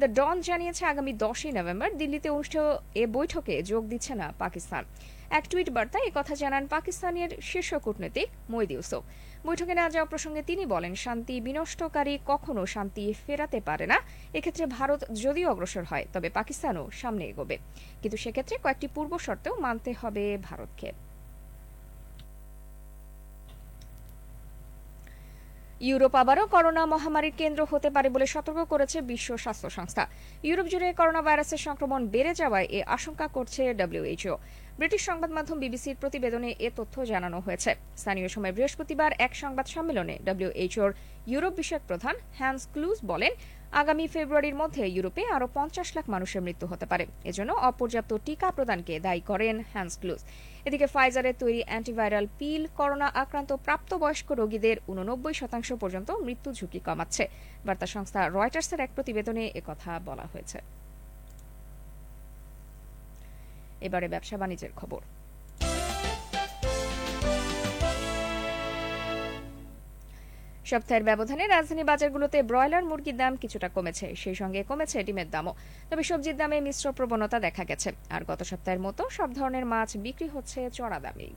দ্য 0.00 0.08
ডন 0.18 0.36
জানিয়েছে, 0.48 0.82
আগামী 0.92 1.12
দশই 1.24 1.52
নভেম্বর 1.58 1.90
দিল্লিতে 2.00 2.28
অনুষ্ঠেয় 2.36 2.70
এ 3.02 3.04
বৈঠকে 3.16 3.54
যোগ 3.70 3.82
দিচ্ছে 3.92 4.12
না 4.20 4.26
পাকিস্তান। 4.42 4.82
এক 5.38 5.44
টুইট 5.50 5.68
বার্তায় 5.76 6.10
কথা 6.18 6.34
জানান 6.42 6.64
পাকিস্তানের 6.74 7.30
শীর্ষ 7.50 7.70
কূটনীতিক 7.84 8.28
মঈদ 8.52 8.70
ইউসুফ। 8.76 9.02
বৈঠকে 9.46 9.74
না 9.80 9.84
যাওয়া 9.94 10.10
প্রসঙ্গে 10.12 10.42
তিনি 10.50 10.64
বলেন, 10.74 10.92
শান্তি 11.04 11.34
বিনষ্টকারী 11.46 12.14
কখনো 12.30 12.62
শান্তি 12.74 13.04
ফেরাতে 13.24 13.58
পারে 13.68 13.86
না। 13.92 13.98
এক্ষেত্রে 14.38 14.64
ভারত 14.76 15.00
যদিও 15.22 15.50
অগ্রসর 15.52 15.84
হয়, 15.90 16.06
তবে 16.14 16.28
পাকিস্তানও 16.38 16.84
সামনে 17.00 17.24
এগোবে। 17.30 17.56
কিন্তু 18.00 18.16
সেক্ষেত্রে 18.24 18.56
কয়েকটি 18.64 18.86
পূর্ব 18.94 19.12
শর্তেও 19.26 19.54
মানতে 19.66 19.90
হবে 20.00 20.24
ভারতকে। 20.48 20.90
ইউরোপ 25.88 26.14
আবারও 26.22 26.46
করোনা 26.54 26.82
মহামারীর 26.94 27.34
কেন্দ্র 27.40 27.60
হতে 27.72 27.88
পারে 27.94 28.08
বলে 28.14 28.26
সতর্ক 28.34 28.60
করেছে 28.72 28.98
বিশ্ব 29.10 29.28
স্বাস্থ্য 29.44 29.68
সংস্থা। 29.78 30.04
ইউরোপ 30.48 30.66
জুড়ে 30.72 30.88
করোনা 30.98 31.22
ভাইরাসের 31.26 31.60
সংক্রমণ 31.66 32.00
বেড়ে 32.14 32.32
যাওয়ায় 32.40 32.66
এ 32.78 32.80
আশঙ্কা 32.96 33.26
করছে 33.36 33.62
ডব্লিউএইচও। 33.80 34.36
ব্রিটিশ 34.80 35.02
সংবাদ 35.10 35.30
মাধ্যম 35.36 35.58
বিবিসির 35.64 36.00
প্রতিবেদনে 36.02 36.50
এ 36.66 36.68
তথ্য 36.78 36.94
জানানো 37.12 37.38
হয়েছে। 37.46 37.70
স্থানীয় 38.00 38.28
সময় 38.34 38.54
বৃহস্পতিবার 38.56 39.10
এক 39.26 39.32
সংবাদ 39.42 39.66
সম্মেলনে 39.74 40.14
ডব্লিউএইচওর 40.26 40.90
ইউরোপ 41.32 41.52
বিষয়ক 41.60 41.82
প্রধান 41.90 42.14
হ্যান্স 42.38 42.62
ক্লুজ 42.74 42.98
বলেন, 43.12 43.32
আগামী 43.80 44.04
ফেব্রুয়ারির 44.14 44.58
মধ্যে 44.60 44.82
ইউরোপে 44.96 45.22
আরও 45.36 45.46
পঞ্চাশ 45.56 45.88
লাখ 45.96 46.04
মানুষের 46.14 46.44
মৃত্যু 46.46 46.66
হতে 46.72 46.86
পারে। 46.90 47.04
এজন্য 47.30 47.50
অপর্যাপ্ত 47.70 48.12
টিকা 48.26 48.48
প্রদানকে 48.56 48.94
দায়ী 49.06 49.22
করেন 49.30 49.56
হ্যান্স 49.72 49.92
ক্লুজ। 50.00 50.20
এদিকে 50.66 50.86
ফাইজারের 50.94 51.36
তৈরি 51.42 51.60
অ্যান্টিভাইরাল 51.68 52.26
পিল 52.38 52.62
করোনা 52.78 53.08
আক্রান্ত 53.22 53.50
প্রাপ্তবয়স্ক 53.66 54.28
রোগীদের 54.40 54.76
উননব্বই 54.92 55.34
শতাংশ 55.40 55.68
পর্যন্ত 55.82 56.08
মৃত্যু 56.26 56.50
ঝুঁকি 56.58 56.80
কমাচ্ছে। 56.86 57.24
বার্তা 57.66 57.86
সংস্থা 57.94 58.20
রয়টার্সের 58.36 58.80
এক 58.86 58.90
প্রতিবেদনে 58.96 59.44
একথা 59.60 59.92
বলা 60.08 60.26
হয়েছে। 60.34 60.60
এবারে 63.86 64.06
ব্যবসা 64.08 64.36
বাণিজ্যের 64.36 64.72
খবর। 64.76 65.02
সপ্তাহের 70.70 71.04
ব্যবধানে 71.04 71.44
রাজধানী 71.46 71.82
বাজারগুলোতে 71.84 72.38
ব্রয়লার 72.42 72.84
মুরগির 72.84 73.16
দাম 73.16 73.32
কিছুটা 73.36 73.68
কমেছে, 73.68 74.06
সেই 74.22 74.36
সঙ্গে 74.40 74.60
কমেছে 74.62 74.98
ডিমের 75.02 75.28
দামও। 75.30 75.52
তবে 75.90 76.02
সবজির 76.02 76.36
দামে 76.36 76.58
মিশ্র 76.60 76.86
প্রবণতা 76.92 77.38
দেখা 77.46 77.64
গেছে। 77.64 77.88
আর 78.10 78.22
গত 78.24 78.40
সপ্তাহের 78.42 78.80
মতো 78.80 79.02
সব 79.10 79.28
ধরনের 79.34 79.64
মাছ 79.72 79.90
বিক্রি 79.96 80.28
হচ্ছে 80.34 80.58
চড়া 80.72 80.98
দামেই। 81.00 81.32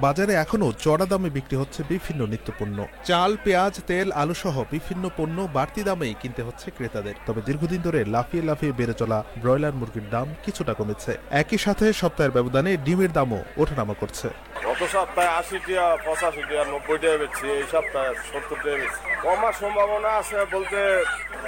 বাজারে 0.00 0.32
এখনও 0.34 0.68
চড়া 0.78 1.06
দামে 1.06 1.30
বিক্রি 1.30 1.56
হচ্ছে 1.56 1.80
বিভিন্ন 1.88 2.20
নিত্যপণ্য। 2.26 2.78
চাল, 3.04 3.30
পেঁয়াজ, 3.44 3.74
তেল 3.86 4.08
আলু 4.12 4.34
সহ 4.34 4.56
বিভিন্ন 4.70 5.04
পণ্য 5.16 5.36
বাড়তি 5.52 5.80
দামেই 5.82 6.14
কিনতে 6.20 6.42
হচ্ছে 6.42 6.66
ক্রেতাদের। 6.76 7.16
তবে 7.26 7.40
দীর্ঘদিন 7.46 7.80
ধরে 7.82 8.00
লাফিয়ে 8.04 8.46
লাফিয়ে 8.48 8.72
বেড়ে 8.72 8.94
চলা 8.94 9.18
ব্রয়লার 9.38 9.74
মুরগির 9.74 10.06
দাম 10.10 10.26
কিছুটা 10.44 10.72
কমেছে। 10.74 11.12
একই 11.30 11.58
সাথে 11.58 11.92
সপ্তাহের 11.92 12.34
ব্যবধানে 12.36 12.70
ডিমের 12.76 13.12
দামও 13.12 13.40
ওঠানামা 13.56 13.94
করছে। 14.00 14.28
গত 14.66 14.80
সপ্তাহে 14.94 15.30
আশি 15.40 15.56
টাকা 15.66 15.86
পঁচাশি 16.06 16.42
টাকা 16.48 16.64
নব্বই 16.72 16.98
টাকা 17.02 17.16
বেচছি 17.22 17.44
এই 17.56 17.64
সপ্তাহে 17.72 18.10
সত্তর 18.30 18.58
টাকা 18.62 18.76
বেচছি। 18.80 19.00
কমার 19.24 19.54
সম্ভাবনা 19.60 20.10
আছে 20.20 20.36
বলতে 20.54 20.78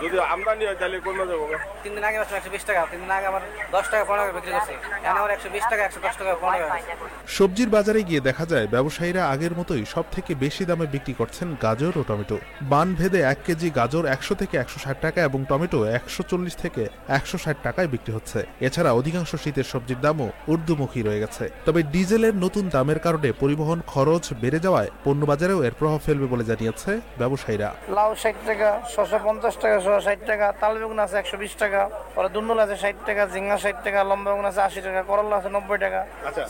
যদি 0.03 0.17
আমদানি 0.35 0.65
হয় 0.69 0.79
তাহলে 0.81 0.97
কমে 1.07 1.25
যাব 1.31 1.43
তিন 1.83 1.93
দিন 1.97 2.05
আগে 2.09 2.19
একশো 2.39 2.51
বিশ 2.55 2.65
টাকা 2.69 2.81
তিন 2.93 3.01
দিন 3.05 3.13
আগে 3.19 3.27
আমার 3.33 3.43
দশ 3.75 3.85
টাকা 3.93 4.05
পনেরো 4.09 4.25
টাকা 4.27 4.35
বিক্রি 4.39 4.53
করছি। 4.57 4.75
এখন 5.07 5.17
আমার 5.21 5.31
একশো 5.37 5.49
বিশ 5.55 5.65
টাকা 5.71 5.83
একশো 5.87 6.01
দশ 6.07 6.15
টাকা 6.21 6.33
পনেরো 6.43 6.67
টাকা 6.73 6.95
সবজির 7.37 7.71
বাজারে 7.77 8.01
গিয়ে 8.09 8.21
দেখা 8.29 8.45
যায় 8.53 8.67
ব্যবসায়ীরা 8.75 9.23
আগের 9.35 9.55
মতোই 9.59 9.85
সব 9.95 10.05
থেকে 10.15 10.33
বেশি 10.45 10.63
দামে 10.69 10.87
বিক্রি 10.95 11.15
করছেন 11.21 11.49
গাজর 11.65 11.95
ও 12.01 12.03
টমেটো। 12.11 12.37
বান 12.73 12.89
ভেদে 12.99 13.21
এক 13.33 13.39
কেজি 13.47 13.69
গাজর 13.79 14.05
একশো 14.15 14.35
থেকে 14.41 14.55
একশো 14.63 14.79
ষাট 14.85 14.97
টাকা 15.05 15.21
এবং 15.29 15.41
টমেটো 15.51 15.79
একশো 15.99 16.23
চল্লিশ 16.31 16.55
থেকে 16.65 16.83
একশো 17.19 17.37
ষাট 17.45 17.57
টাকায় 17.67 17.89
বিক্রি 17.95 18.13
হচ্ছে। 18.17 18.39
এছাড়া 18.67 18.91
অধিকাংশ 19.01 19.31
শীতের 19.43 19.67
সবজির 19.73 20.01
দামও 20.05 20.29
ঊর্ধ্বমুখী 20.53 21.01
রয়ে 21.03 21.23
গেছে। 21.25 21.45
তবে 21.67 21.81
ডিজেলের 21.95 22.35
নতুন 22.45 22.65
দামের 22.75 23.01
কারণে 23.07 23.29
পরিবহন 23.43 23.79
খরচ 23.93 24.25
বেড়ে 24.43 24.61
যাওয়ায় 24.65 24.91
পণ্য 25.05 25.23
বাজারেও 25.31 25.59
এর 25.67 25.75
প্রভাব 25.81 26.01
ফেলবে 26.07 26.27
বলে 26.33 26.45
জানিয়েছে 26.51 26.91
ব্যবসায়ীরা। 27.21 27.69
লাউ 27.97 28.11
ষাট 28.23 28.37
টাকা 28.49 28.69
ছশো 28.93 29.19
পঞ্চাশ 29.27 29.55
টাকা 29.63 29.77
ছশো 29.85 30.01
ষাট 30.07 30.21
টাকা 30.31 30.47
তাল 30.61 30.73
বেগুন 30.81 30.99
আছে 31.05 31.17
একশো 31.21 31.37
বিশ 31.43 31.53
টাকা 31.63 31.81
পরে 32.17 32.29
দুন্দুল 32.35 32.59
আছে 32.65 32.77
ষাট 32.83 32.97
টাকা 33.09 33.23
ঝিঙ্গা 33.35 33.57
ষাট 33.63 33.77
টাকা 33.87 34.01
লম্বা 34.11 34.29
বেগুন 34.31 34.47
আছে 34.51 34.61
আশি 34.69 34.81
টাকা 34.87 35.03
করলা 35.11 35.35
আছে 35.41 35.51
নব্বই 35.57 35.79
টাকা 35.87 36.01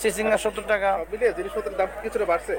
চিচিঙ্গা 0.02 0.38
সত্তর 0.44 0.66
টাকা। 0.72 0.88
জিনিসপত্রের 1.38 1.76
দাম 1.80 1.88
কিছুটা 2.02 2.26
বাড়ছে। 2.32 2.54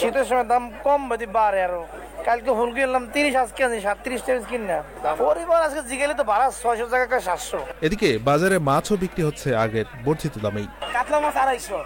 শীতের 0.00 0.26
সময় 0.30 0.46
দাম 0.52 0.64
কম 0.86 1.00
বেশি 1.10 1.26
বাড়ে 1.36 1.60
আরও। 1.66 1.82
কালকে 2.26 2.50
ফুল 2.58 2.70
কিনলাম 2.76 3.04
তিরিশ 3.14 3.34
আজকে 3.42 3.60
আনছি 3.66 3.80
সাতত্রিশ 3.86 4.20
টাকা 4.26 4.40
কিন 4.50 4.62
না 4.70 4.78
পরিবার 5.24 5.60
আজকে 5.66 5.82
জিগেলে 5.90 6.14
তো 6.20 6.24
ভাড়া 6.30 6.46
ছয়শো 6.62 6.86
টাকা 6.94 7.06
করে 7.10 7.22
সাতশো। 7.28 7.60
এদিকে 7.86 8.08
বাজারে 8.28 8.56
মাছও 8.68 8.94
বিক্রি 9.02 9.22
হচ্ছে 9.28 9.48
আগের 9.64 9.86
বর্ধিত 10.04 10.34
দামেই। 10.44 10.66
কাতলা 10.94 11.18
মাছ 11.24 11.36
আড়াইশো 11.42 11.78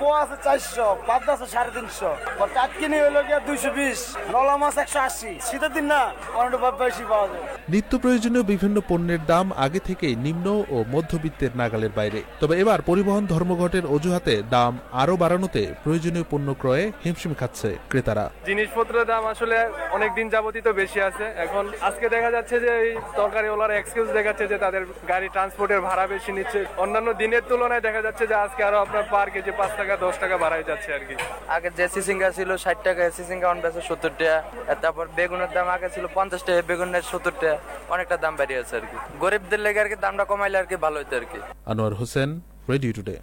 পোয়া 0.00 0.18
আছে 0.22 0.36
চারশো 0.44 0.86
পাবদা 1.08 1.32
আছে 1.36 1.46
সাড়ে 1.54 1.70
তিনশো 1.76 2.10
টাটকিনি 2.56 2.96
হইল 3.04 3.18
গিয়া 3.28 3.40
দুইশো 3.48 3.70
বিশ 3.78 4.00
নলা 4.34 4.54
মাছ 4.62 4.76
একশো 4.84 5.00
আশি। 5.08 5.32
শীতের 5.48 5.72
দিন 5.76 5.86
না 5.92 6.02
অনেকটা 6.38 6.58
বেশি 6.82 7.04
পাওয়া 7.10 7.26
যায়। 7.32 7.44
নিত্য 7.72 7.92
প্রয়োজনীয় 8.02 8.44
বিভিন্ন 8.52 8.76
পণ্যের 8.90 9.22
দাম 9.32 9.46
আগে 9.64 9.80
থেকেই 9.88 10.14
নিম্ন 10.26 10.46
ও 10.74 10.76
মধ্যবিত্তের 10.94 11.52
নাগালের 11.60 11.92
বাইরে। 11.98 12.20
তবে 12.40 12.54
এবার 12.62 12.78
পরিবহন 12.90 13.24
ধর্মঘটের 13.32 13.84
অজুহাতে 13.94 14.34
দাম 14.54 14.72
আরও 15.02 15.14
বাড়ানোতে 15.22 15.62
প্রয়োজনীয় 15.84 16.26
পণ্য 16.32 16.48
ক্রয়ে 16.60 16.84
হিমশিম 17.04 17.32
খাচ্ছে 17.40 17.70
ক্রেতারা। 17.90 18.24
জিনিসপত্রের 18.48 19.06
দাম 19.12 19.22
আসলে 19.32 19.56
অনেক 19.96 20.10
দিন 20.18 20.26
যাবতই 20.34 20.62
তো 20.66 20.72
বেশি 20.82 21.00
আছে। 21.08 21.24
এখন 21.44 21.64
আজকে 21.88 22.06
দেখা 22.14 22.30
যাচ্ছে 22.36 22.56
যে 22.64 22.70
এই 22.84 22.90
তরকারি 23.20 23.48
ওলার 23.54 23.72
এক্সকিউজ 23.78 24.08
দেখাচ্ছে 24.18 24.44
যে 24.52 24.56
তাদের 24.64 24.82
গাড়ি 25.10 25.28
ট্রান্সপোর্টের 25.34 25.80
ভাড়া 25.88 26.04
বেশি 26.14 26.30
নিচ্ছে। 26.36 26.60
অন্যান্য 26.82 27.08
দিনের 27.22 27.42
তুলনায় 27.50 27.84
দেখা 27.86 28.02
যাচ্ছে 28.06 28.24
যে 28.30 28.36
আজকে 28.44 28.60
আরও 28.68 28.78
আপনার 28.84 29.04
পার 29.12 29.28
কেজি 29.34 29.52
পাঁচ 29.60 29.72
টাকা 29.80 29.94
দশ 30.04 30.14
টাকা 30.22 30.29
বাড়াই 30.44 30.64
যাচ্ছে 30.70 30.88
আর 30.96 31.02
কি। 31.08 31.14
আগে 31.56 31.68
যে 31.78 31.86
সিসিঙ্গা 31.94 32.28
ছিল 32.38 32.50
ষাট 32.64 32.78
টাকা 32.86 33.02
সিসিঙ্গা 33.18 33.46
অন 33.52 33.58
বেছে 33.64 33.80
সত্তর 33.88 34.12
টাকা। 34.18 34.38
তারপর 34.82 35.04
বেগুনের 35.18 35.50
দাম 35.56 35.68
আগে 35.76 35.88
ছিল 35.94 36.04
পঞ্চাশ 36.16 36.42
টাকা 36.46 36.60
বেগুনের 36.70 37.04
সত্তর 37.10 37.34
টাকা। 37.40 37.56
অনেকটা 37.94 38.16
দাম 38.24 38.34
বেরিয়েছে 38.40 38.74
আর 38.78 38.84
কি। 38.90 38.96
গরিবদের 39.22 39.60
লেগে 39.66 39.80
আর 39.82 39.88
কি 39.92 39.96
দামটা 40.04 40.24
কমাইলে 40.30 40.56
আর 40.62 40.66
কি 40.70 40.76
ভালো 40.84 40.96
হতো 41.00 41.14
আর 41.20 41.26
কি। 41.32 41.38
Anwar 41.72 41.94
Hossain 42.00 42.30
Radio 42.72 42.92
Today. 42.96 43.16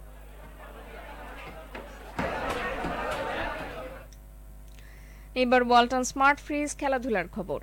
এবার 5.42 5.62
ওয়ালটন 5.68 6.04
স্মার্ট 6.12 6.38
ফ্রিজ 6.46 6.70
খেলাধুলার 6.80 7.28
খবর। 7.36 7.60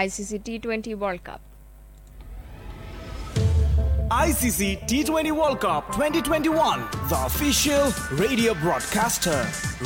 ICC 0.00 0.36
T 0.46 0.54
twenty 0.64 0.92
World 1.00 1.22
Cup 1.28 1.40
ICC 4.10 4.60
T20 4.82 5.32
World 5.32 5.60
Cup 5.60 5.82
2021, 5.88 6.80
the 7.08 7.18
official 7.24 7.84
radio 8.14 8.52
broadcaster. 8.54 9.38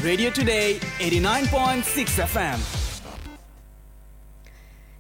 Radio 0.03 0.31
Today 0.31 0.66
89.6 1.01 2.18
FM. 2.27 2.59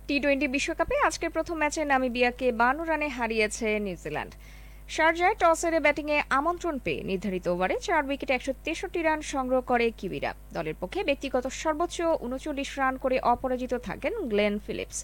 T 0.08 0.16
twenty 0.22 0.46
বিশ্বকাপে 0.48 0.96
আজকের 1.08 1.30
প্রথম 1.36 1.56
ম্যাচে 1.62 1.82
নামিবিয়াকে 1.92 2.46
বান্ন 2.60 2.78
রানে 2.90 3.08
হারিয়েছে 3.18 3.68
নিউজিল্যান্ড 3.86 4.32
শারজায় 4.88 5.36
টস 5.42 5.60
হেরে 5.64 5.80
ব্যাটিংয়ে 5.86 6.18
আমন্ত্রণ 6.38 6.76
পেয়ে 6.84 7.02
নির্ধারিত 7.10 7.46
ওভারে 7.54 7.76
চার 7.86 8.02
উইকেটে 8.08 8.32
একশো 8.34 8.52
তেষট্টি 8.64 9.00
রান 9.02 9.20
সংগ্রহ 9.32 9.60
করে 9.70 9.86
কিউইরা 9.98 10.32
দলের 10.56 10.76
পক্ষে 10.80 11.00
ব্যক্তিগত 11.08 11.44
সর্বোচ্চ 11.62 11.98
উনচল্লিশ 12.26 12.70
রান 12.80 12.94
করে 13.04 13.16
অপরাজিত 13.32 13.72
থাকেন 13.88 14.12
গ্লেন 14.30 14.54
ফিলিপস। 14.64 14.98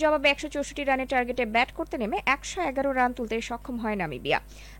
জবাবে 0.00 0.26
একশো 0.30 0.48
চৌষট্টি 0.54 0.82
রানের 0.84 1.08
টার্গেটে 1.12 1.44
ব্যাট 1.54 1.70
করতে 1.78 1.96
নেমে 2.02 2.18
একশো 2.34 2.58
এগারো 2.70 2.90
রান 2.92 3.10
তুলতে 3.18 3.36
সক্ষম 3.48 3.76
হয় 3.82 3.96
নামিবিয়া। 4.02 4.38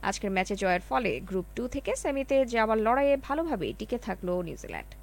আজকের 0.08 0.30
ম্যাচে 0.36 0.54
জয়ের 0.62 0.82
ফলে 0.88 1.10
গ্রুপ 1.28 1.46
টু 1.56 1.62
থেকে 1.74 1.92
সেমিতে 2.02 2.36
যাওয়ার 2.54 2.78
লড়াইয়ে 2.86 3.16
ভালোভাবেই 3.26 3.72
টিকে 3.78 3.98
থাকল 4.06 4.28
নিউজিল্যান্ড। 4.48 5.01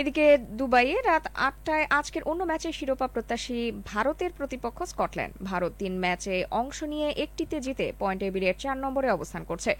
এদিকে 0.00 0.24
দুবাইয়ে 0.58 0.96
রাত 1.08 1.24
আটটায় 1.48 1.86
আজকের 1.98 2.22
অন্য 2.30 2.42
ম্যাচে 2.50 2.70
শিরোপা 2.78 3.06
প্রত্যাশী 3.14 3.58
ভারতের 3.92 4.30
প্রতিপক্ষ 4.38 4.78
স্কটল্যান্ড। 4.92 5.34
ভারত 5.50 5.72
তিন 5.80 5.94
ম্যাচে 6.04 6.34
অংশ 6.60 6.78
নিয়ে 6.92 7.08
একটিতে 7.24 7.56
জিতে 7.66 7.86
পয়েন্ট 8.00 8.20
টেবিলের 8.22 8.56
চার 8.62 8.76
নম্বরে 8.84 9.08
অবস্থান 9.16 9.42
করছে। 9.50 9.70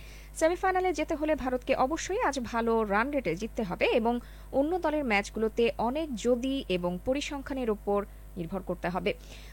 সেমিফাইনালে 0.40 0.90
যেতে 0.98 1.14
হলে 1.20 1.33
ভারতকে 1.44 1.72
অবশ্যই 1.87 2.20
আজ 2.28 2.37
ভালো 2.50 2.72
রান 2.92 3.07
রেটে 3.14 3.33
জিততে 3.40 3.62
হবে 3.68 3.87
এবং 4.00 4.14
অন্য 4.59 4.72
দলের 4.85 5.04
ম্যাচগুলোতে 5.12 5.64
অনেক 5.88 6.09
যদি 6.26 6.54
এবং 6.76 6.92
পরিসংখ্যানের 7.07 7.70
ওপর 7.76 8.00
নির্ভর 8.38 8.62
করতে 8.68 8.88
হবে। 8.94 9.11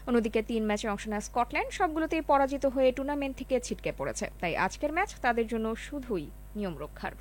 অন্যদিকে 0.08 0.40
তিন 0.50 0.62
ম্যাচে 0.68 0.86
অংশ 0.92 1.04
নেওয়া 1.10 1.26
স্কটল্যান্ড। 1.28 1.70
সবগুলোতেই 1.78 2.22
পরাজিত 2.30 2.64
হয়ে 2.74 2.88
টুর্নামেন্ট 2.96 3.34
থেকে 3.40 3.54
ছিটকে 3.66 3.90
পড়েছে। 3.98 4.24
তাই 4.40 4.52
আজকের 4.66 4.92
ম্যাচ 4.96 5.10
তাদের 5.24 5.46
জন্য 5.52 5.66
শুধুই 5.86 6.24
নিয়ম 6.58 6.76
রক্ষার। 6.84 7.14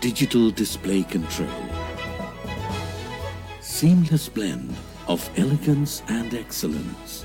Digital 0.00 0.46
Display 0.62 1.02
Control. 1.16 1.60
Seamless 3.60 4.28
blend 4.28 4.70
of 5.06 5.20
elegance 5.44 6.02
and 6.08 6.28
excellence. 6.34 7.24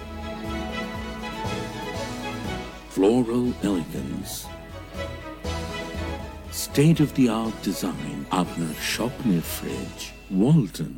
Floral 2.96 3.48
elegance. 3.64 4.32
State 6.52 7.00
of 7.06 7.10
the 7.18 7.28
art 7.44 7.58
design. 7.70 8.18
আপনার 8.42 8.76
স্বপ্নের 8.94 9.44
ফ্রিজ 9.56 9.98
ওয়ালটন 10.40 10.96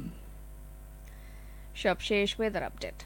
সবশেষ 1.84 2.30
ওয়েদার 2.40 2.64
আপডেট 2.70 2.98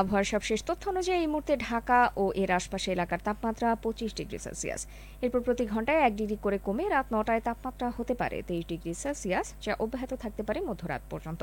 আবহাওয়ার 0.00 0.30
সবশেষ 0.32 0.60
তথ্য 0.68 0.82
অনুযায়ী 0.92 1.20
এই 1.24 1.28
মুহূর্তে 1.32 1.54
ঢাকা 1.68 1.98
ও 2.22 2.24
এর 2.42 2.50
আশপাশে 2.58 2.88
এলাকার 2.96 3.20
তাপমাত্রা 3.26 3.68
পঁচিশ 3.84 4.10
ডিগ্রি 4.18 4.38
সেলসিয়াস। 4.46 4.80
এরপর 5.24 5.40
প্রতি 5.46 5.64
ঘন্টায় 5.72 6.00
এক 6.06 6.12
ডিগ্রি 6.20 6.38
করে 6.44 6.58
কমে 6.66 6.84
রাত 6.94 7.06
নটায় 7.14 7.42
তাপমাত্রা 7.48 7.88
হতে 7.98 8.14
পারে 8.20 8.36
তেইশ 8.48 8.64
ডিগ্রি 8.72 8.92
সেলসিয়াস, 9.02 9.46
যা 9.64 9.72
অব্যাহত 9.84 10.12
থাকতে 10.22 10.42
পারে 10.48 10.58
মধ্যরাত 10.68 11.02
পর্যন্ত। 11.12 11.42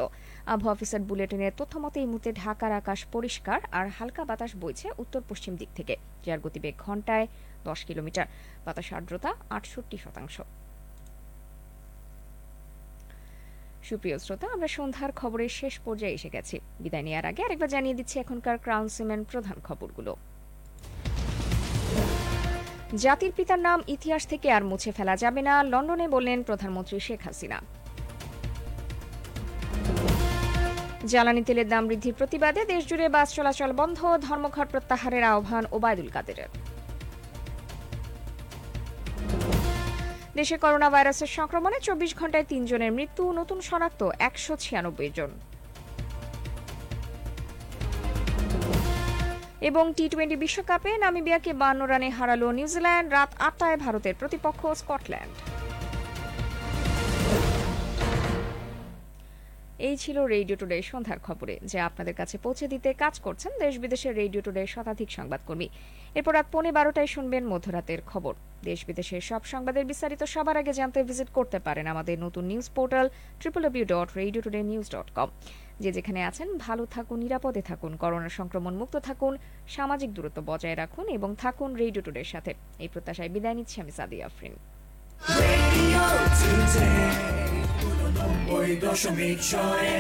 আবহাওয়া 0.54 0.76
অফিসার 0.76 1.08
বুলেটিনের 1.10 1.54
তথ্য 1.60 1.74
মতে, 1.84 1.98
এই 2.04 2.08
মুহূর্তে 2.12 2.32
ঢাকার 2.44 2.72
আকাশ 2.82 3.00
পরিষ্কার 3.16 3.60
আর 3.80 3.86
হালকা 3.98 4.24
বাতাস 4.30 4.52
বইছে 4.62 4.88
উত্তর 5.04 5.22
পশ্চিম 5.30 5.54
দিক 5.62 5.70
থেকে, 5.78 5.96
যার 6.26 6.40
গতিবেগ 6.46 6.76
ঘন্টায় 6.86 7.26
দশ 7.68 7.80
কিলোমিটার। 7.88 8.26
বাতাস 8.66 8.88
আর্দ্রতা 8.98 9.32
আটষট্টি 9.58 9.98
শতাংশ। 10.06 10.38
সুপ্রিয় 13.90 14.18
শ্রোতা, 14.24 14.48
আমরা 14.56 14.70
সন্ধ্যার 14.78 15.12
খবরের 15.22 15.52
শেষ 15.60 15.74
পর্যায়ে 15.86 16.16
এসে 16.18 16.30
গেছি। 16.36 16.56
বিদায় 16.84 17.06
নেওয়ার 17.08 17.26
আগে 17.32 17.42
আরেকবার 17.46 17.70
জানিয়ে 17.76 17.98
দিচ্ছি 18.00 18.16
এখনকার 18.24 18.58
ক্রাউন 18.66 18.88
সিমেন্ট 18.96 19.26
প্রধান 19.32 19.58
খবরগুলো। 19.68 20.12
জাতির 23.04 23.32
পিতার 23.38 23.62
নাম 23.68 23.80
ইতিহাস 23.96 24.24
থেকে 24.32 24.48
আর 24.58 24.64
মুছে 24.70 24.92
ফেলা 24.98 25.16
যাবে 25.24 25.42
না, 25.48 25.54
লন্ডনে 25.72 26.08
বললেন 26.16 26.40
প্রধানমন্ত্রী 26.50 26.98
শেখ 27.08 27.22
হাসিনা। 27.28 27.60
জ্বালানি 31.12 31.42
তেলের 31.48 31.68
দাম 31.74 31.84
বৃদ্ধির 31.90 32.16
প্রতিবাদে 32.20 32.62
দেশজুড়ে 32.74 33.06
বাস 33.16 33.30
চলাচল 33.38 33.72
বন্ধ, 33.80 34.00
ধর্মঘট 34.28 34.68
প্রত্যাহারের 34.74 35.24
আহ্বান 35.32 35.64
ওবায়দুল 35.76 36.10
কাদেরের। 36.16 36.50
দেশে 40.38 40.58
করোনা 40.64 40.88
ভাইরাসের 40.94 41.32
সংক্রমণে 41.38 41.78
চব্বিশ 41.88 42.12
ঘন্টায় 42.20 42.48
তিনজনের 42.52 42.92
মৃত্যু, 42.98 43.24
নতুন 43.40 43.60
শনাক্ত 43.70 44.02
একশো 44.28 44.54
ছিয়ানব্বই 44.64 45.12
জন। 45.18 45.32
এবং 49.70 49.86
টি 49.98 50.06
টোয়েন্টি 50.12 50.38
বিশ্বকাপে 50.44 50.92
নামিবিয়াকে 51.04 51.52
বান্ন 51.62 51.82
রানে 51.92 52.10
হারালো 52.18 52.48
নিউজিল্যান্ড, 52.60 53.08
রাত 53.18 53.32
আটটায় 53.48 53.78
ভারতের 53.84 54.16
প্রতিপক্ষ 54.20 54.62
স্কটল্যান্ড। 54.82 55.34
এই 59.88 59.96
ছিল 60.04 60.18
রেডিও 60.36 60.58
টুডে 60.62 60.78
সন্ধ্যার 60.92 61.20
খবরে, 61.28 61.56
যা 61.72 61.80
আপনাদের 61.90 62.16
কাছে 62.20 62.36
পৌঁছে 62.46 62.66
দিতে 62.74 62.90
কাজ 63.04 63.16
করছেন 63.26 63.52
দেশ 63.64 63.74
বিদেশের 63.84 64.14
রেডিও 64.22 64.42
টুডে 64.46 64.64
শতাধিক 64.74 65.10
সংবাদকর্মী। 65.18 65.68
এরপর 66.18 66.34
রাত 66.38 66.48
পৌনে 66.54 66.72
বারোটায় 66.78 67.10
শুনবেন 67.16 67.44
মধ্যরাতের 67.54 68.02
খবর। 68.12 68.34
দেশ 68.70 68.80
বিদেশের 68.90 69.22
সব 69.30 69.42
সংবাদের 69.52 69.84
বিস্তারিত 69.92 70.22
সবার 70.34 70.60
আগে 70.62 70.74
জানতে 70.80 71.00
ভিজিট 71.10 71.30
করতে 71.38 71.58
পারেন 71.68 71.86
আমাদের 71.94 72.16
নতুন 72.26 72.44
news 72.52 72.68
portal 72.78 73.08
triple 73.40 73.64
dot 73.92 74.10
Radio 74.22 74.42
Today 74.46 74.62
news 74.72 74.88
dot 74.96 75.10
com 75.18 75.30
যে 75.84 75.90
যেখানে 75.98 76.20
আছেন, 76.30 76.48
ভালো 76.66 76.84
থাকুন, 76.96 77.18
নিরাপদে 77.26 77.62
থাকুন, 77.70 77.92
করোনা 78.04 78.32
সংক্রমণ 78.40 78.74
মুক্ত 78.82 78.96
থাকুন, 79.08 79.34
সামাজিক 79.76 80.10
দূরত্ব 80.16 80.40
বজায় 80.50 80.78
রাখুন 80.82 81.06
এবং 81.18 81.30
থাকুন 81.44 81.70
রেডিও 81.84 82.02
টুডের 82.06 82.28
সাথে। 82.34 82.52
এই 82.84 82.90
প্রত্যাশায় 82.94 83.32
বিদায় 83.36 83.56
নিচ্ছি 83.60 83.76
আমি 83.84 83.92
সাদিয়া 83.98 84.26
আফরিন। 84.30 84.56
দশমিক 88.85 89.39
ছয় 89.43 89.95